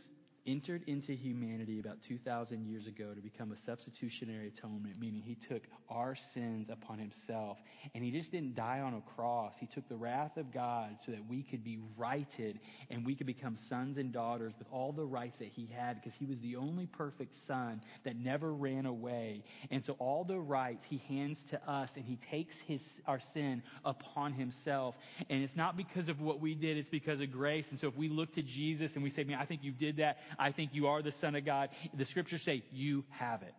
[0.47, 5.62] entered into humanity about 2,000 years ago to become a substitutionary atonement, meaning he took
[5.88, 7.59] our sins upon himself.
[7.95, 9.57] And he just didn't die on a cross.
[9.59, 12.59] He took the wrath of God so that we could be righted
[12.90, 16.16] and we could become sons and daughters with all the rights that he had because
[16.16, 19.45] he was the only perfect son that never ran away.
[19.70, 23.62] And so all the rights he hands to us and he takes his, our sin
[23.84, 24.97] upon himself.
[25.30, 27.70] And it's not because of what we did, it's because of grace.
[27.70, 29.97] And so if we look to Jesus and we say, man, I think you did
[29.99, 31.70] that, I think you are the Son of God.
[31.95, 33.55] The scriptures say you have it.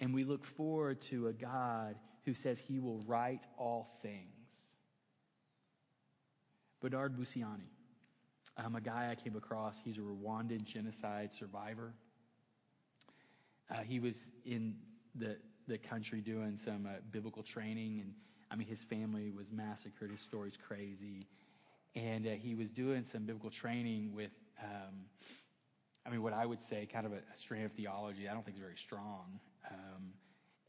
[0.00, 1.94] And we look forward to a God
[2.24, 4.26] who says he will right all things.
[6.80, 7.70] Bernard Busiani,
[8.56, 11.94] um, a guy I came across, he's a Rwandan genocide survivor.
[13.70, 14.74] Uh, he was in
[15.14, 15.36] the,
[15.68, 18.12] the country doing some uh, biblical training, and
[18.50, 20.10] I mean, his family was massacred.
[20.10, 21.22] His story's crazy
[21.94, 24.30] and uh, he was doing some biblical training with,
[24.62, 24.94] um,
[26.06, 28.28] I mean, what I would say kind of a, a strain of theology.
[28.28, 29.40] I don't think is very strong.
[29.70, 30.12] Um,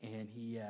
[0.02, 0.66] and he, uh,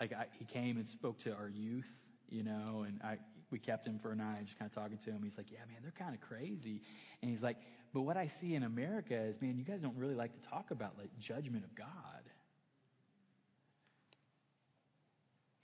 [0.00, 1.90] like, I, he came and spoke to our youth,
[2.28, 3.18] you know, and I,
[3.50, 5.22] we kept him for a night, just kind of talking to him.
[5.22, 6.82] He's like, yeah, man, they're kind of crazy.
[7.22, 7.56] And he's like,
[7.92, 10.70] but what I see in America is, man, you guys don't really like to talk
[10.70, 11.86] about like judgment of God.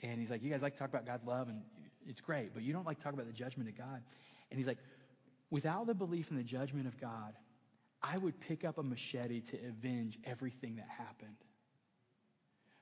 [0.02, 1.62] And he's like, you guys like to talk about God's love and
[2.06, 4.02] it's great, but you don't like to talk about the judgment of God.
[4.52, 4.78] And he's like,
[5.50, 7.32] without the belief in the judgment of God,
[8.02, 11.36] I would pick up a machete to avenge everything that happened.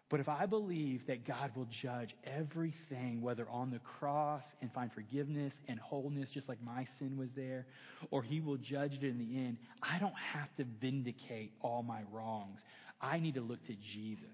[0.09, 4.93] But if I believe that God will judge everything, whether on the cross and find
[4.93, 7.67] forgiveness and wholeness, just like my sin was there,
[8.11, 12.01] or He will judge it in the end, I don't have to vindicate all my
[12.11, 12.65] wrongs.
[13.01, 14.27] I need to look to Jesus.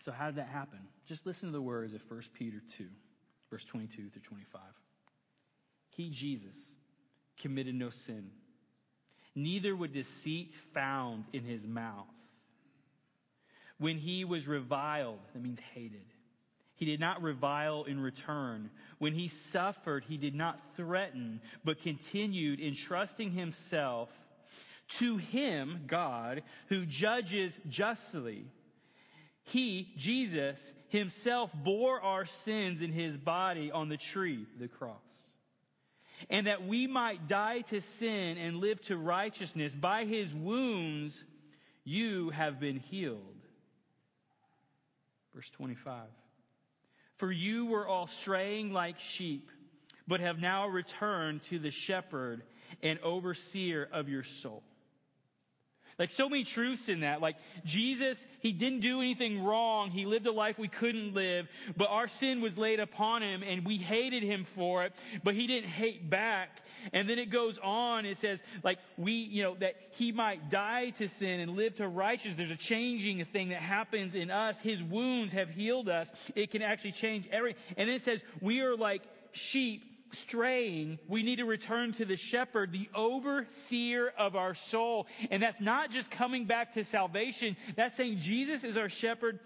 [0.00, 0.78] So, how did that happen?
[1.06, 2.86] Just listen to the words of 1 Peter 2,
[3.50, 4.60] verse 22 through 25.
[5.90, 6.56] He, Jesus,
[7.40, 8.30] committed no sin,
[9.34, 12.06] neither was deceit found in his mouth.
[13.78, 16.06] When he was reviled, that means hated,
[16.76, 18.70] He did not revile in return.
[18.98, 24.10] When he suffered, he did not threaten, but continued entrusting himself
[24.98, 28.44] to him, God, who judges justly.
[29.50, 34.96] He, Jesus, himself bore our sins in his body on the tree, the cross.
[36.28, 39.74] And that we might die to sin and live to righteousness.
[39.74, 41.24] By his wounds,
[41.84, 43.18] you have been healed.
[45.34, 46.04] Verse 25.
[47.16, 49.50] For you were all straying like sheep,
[50.06, 52.42] but have now returned to the shepherd
[52.82, 54.62] and overseer of your soul.
[56.00, 57.20] Like so many truths in that.
[57.20, 57.36] Like
[57.66, 59.90] Jesus, He didn't do anything wrong.
[59.90, 61.46] He lived a life we couldn't live,
[61.76, 65.46] but our sin was laid upon Him and we hated Him for it, but He
[65.46, 66.62] didn't hate back.
[66.94, 70.88] And then it goes on, it says, like, we, you know, that He might die
[70.96, 72.38] to sin and live to righteousness.
[72.38, 74.58] There's a changing thing that happens in us.
[74.60, 76.10] His wounds have healed us.
[76.34, 81.22] It can actually change every, and then it says, we are like sheep straying, we
[81.22, 85.06] need to return to the shepherd, the overseer of our soul.
[85.30, 87.56] And that's not just coming back to salvation.
[87.76, 89.38] That's saying Jesus is our shepherd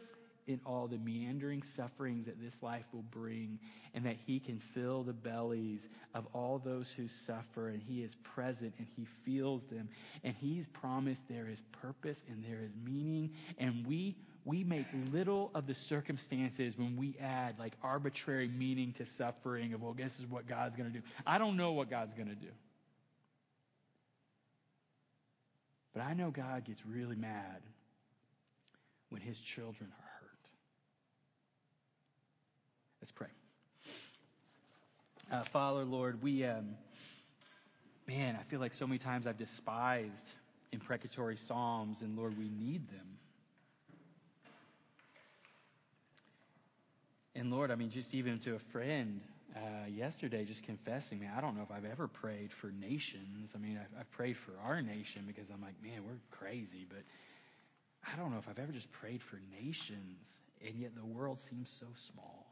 [0.47, 3.59] in all the meandering sufferings that this life will bring
[3.95, 8.15] and that he can fill the bellies of all those who suffer and he is
[8.17, 9.89] present and he feels them
[10.23, 15.51] and he's promised there is purpose and there is meaning and we we make little
[15.55, 20.27] of the circumstances when we add like arbitrary meaning to suffering of, well, this is
[20.27, 21.05] what God's going to do.
[21.27, 22.51] I don't know what God's going to do.
[25.95, 27.63] But I know God gets really mad
[29.09, 30.51] when his children are hurt.
[33.01, 33.29] Let's pray.
[35.31, 36.75] Uh, Father, Lord, we, um,
[38.07, 40.31] man, I feel like so many times I've despised
[40.73, 43.07] imprecatory psalms, and Lord, we need them.
[47.35, 49.21] And Lord, I mean, just even to a friend
[49.57, 53.53] uh, yesterday, just confessing, man, I don't know if I've ever prayed for nations.
[53.55, 57.03] I mean, I've, I've prayed for our nation because I'm like, man, we're crazy, but
[58.07, 61.71] I don't know if I've ever just prayed for nations, and yet the world seems
[61.71, 62.47] so small.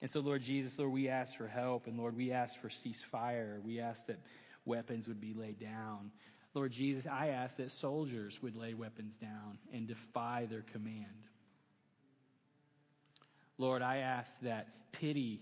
[0.00, 3.62] And so, Lord Jesus, Lord, we ask for help, and Lord, we ask for ceasefire.
[3.62, 4.18] We ask that
[4.64, 6.10] weapons would be laid down.
[6.54, 11.06] Lord Jesus, I ask that soldiers would lay weapons down and defy their command.
[13.62, 15.40] Lord, I ask that pity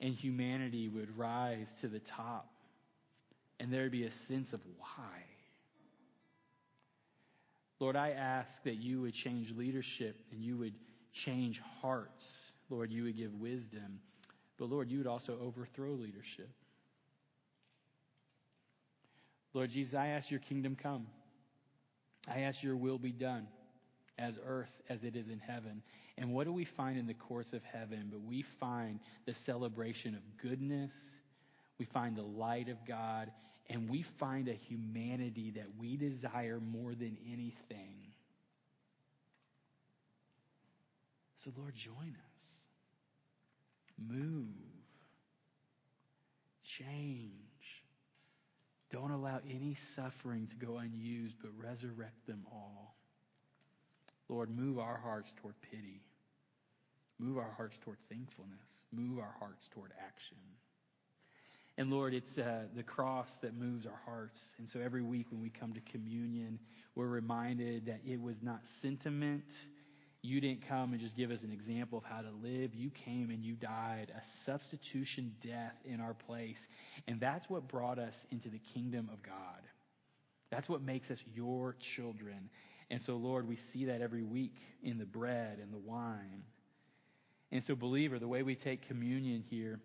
[0.00, 2.48] and humanity would rise to the top
[3.58, 5.24] and there would be a sense of why.
[7.80, 10.74] Lord, I ask that you would change leadership and you would
[11.12, 12.52] change hearts.
[12.70, 13.98] Lord, you would give wisdom.
[14.56, 16.50] But Lord, you would also overthrow leadership.
[19.52, 21.08] Lord Jesus, I ask your kingdom come.
[22.32, 23.48] I ask your will be done
[24.16, 25.82] as earth as it is in heaven.
[26.18, 28.08] And what do we find in the courts of heaven?
[28.10, 30.92] But we find the celebration of goodness.
[31.78, 33.30] We find the light of God.
[33.70, 37.94] And we find a humanity that we desire more than anything.
[41.36, 42.44] So, Lord, join us.
[43.96, 44.48] Move.
[46.64, 47.32] Change.
[48.90, 52.97] Don't allow any suffering to go unused, but resurrect them all.
[54.28, 56.02] Lord, move our hearts toward pity.
[57.18, 58.84] Move our hearts toward thankfulness.
[58.92, 60.36] Move our hearts toward action.
[61.76, 64.54] And Lord, it's uh, the cross that moves our hearts.
[64.58, 66.58] And so every week when we come to communion,
[66.96, 69.44] we're reminded that it was not sentiment.
[70.22, 72.74] You didn't come and just give us an example of how to live.
[72.74, 76.66] You came and you died a substitution death in our place.
[77.06, 79.62] And that's what brought us into the kingdom of God.
[80.50, 82.50] That's what makes us your children.
[82.90, 86.42] And so, Lord, we see that every week in the bread and the wine.
[87.52, 89.80] And so, believer, the way we take communion here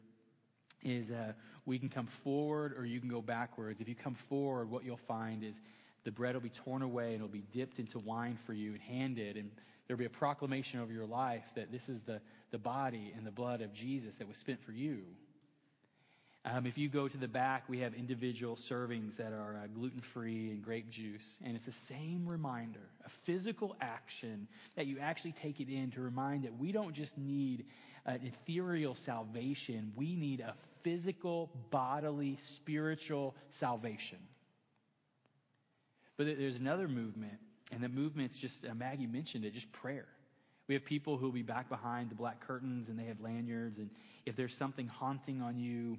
[0.84, 1.34] is uh,
[1.66, 3.82] we can come forward or you can go backwards.
[3.82, 5.62] If you come forward, what you'll find is
[6.04, 8.82] the bread will be torn away and it'll be dipped into wine for you and
[8.82, 9.38] handed.
[9.38, 9.52] And
[9.88, 13.32] there'll be a proclamation over your life that this is the, the body and the
[13.32, 15.04] blood of Jesus that was spent for you.
[16.46, 20.02] Um, if you go to the back, we have individual servings that are uh, gluten
[20.02, 21.38] free and grape juice.
[21.44, 26.02] And it's the same reminder, a physical action that you actually take it in to
[26.02, 27.66] remind that we don't just need
[28.06, 34.18] an ethereal salvation, we need a physical, bodily, spiritual salvation.
[36.18, 37.40] But there's another movement,
[37.72, 40.08] and the movement's just, uh, Maggie mentioned it, just prayer.
[40.68, 43.78] We have people who will be back behind the black curtains and they have lanyards.
[43.80, 43.90] And
[44.26, 45.98] if there's something haunting on you,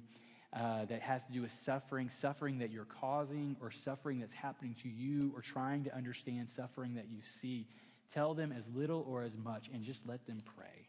[0.53, 4.75] uh, that has to do with suffering, suffering that you're causing, or suffering that's happening
[4.83, 7.67] to you, or trying to understand suffering that you see.
[8.13, 10.87] Tell them as little or as much, and just let them pray.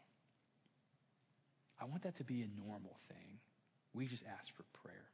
[1.81, 3.39] I want that to be a normal thing.
[3.93, 5.05] We just ask for prayer.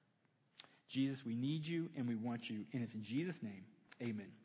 [0.88, 2.66] Jesus, we need you and we want you.
[2.74, 3.64] And it's in Jesus' name.
[4.02, 4.43] Amen.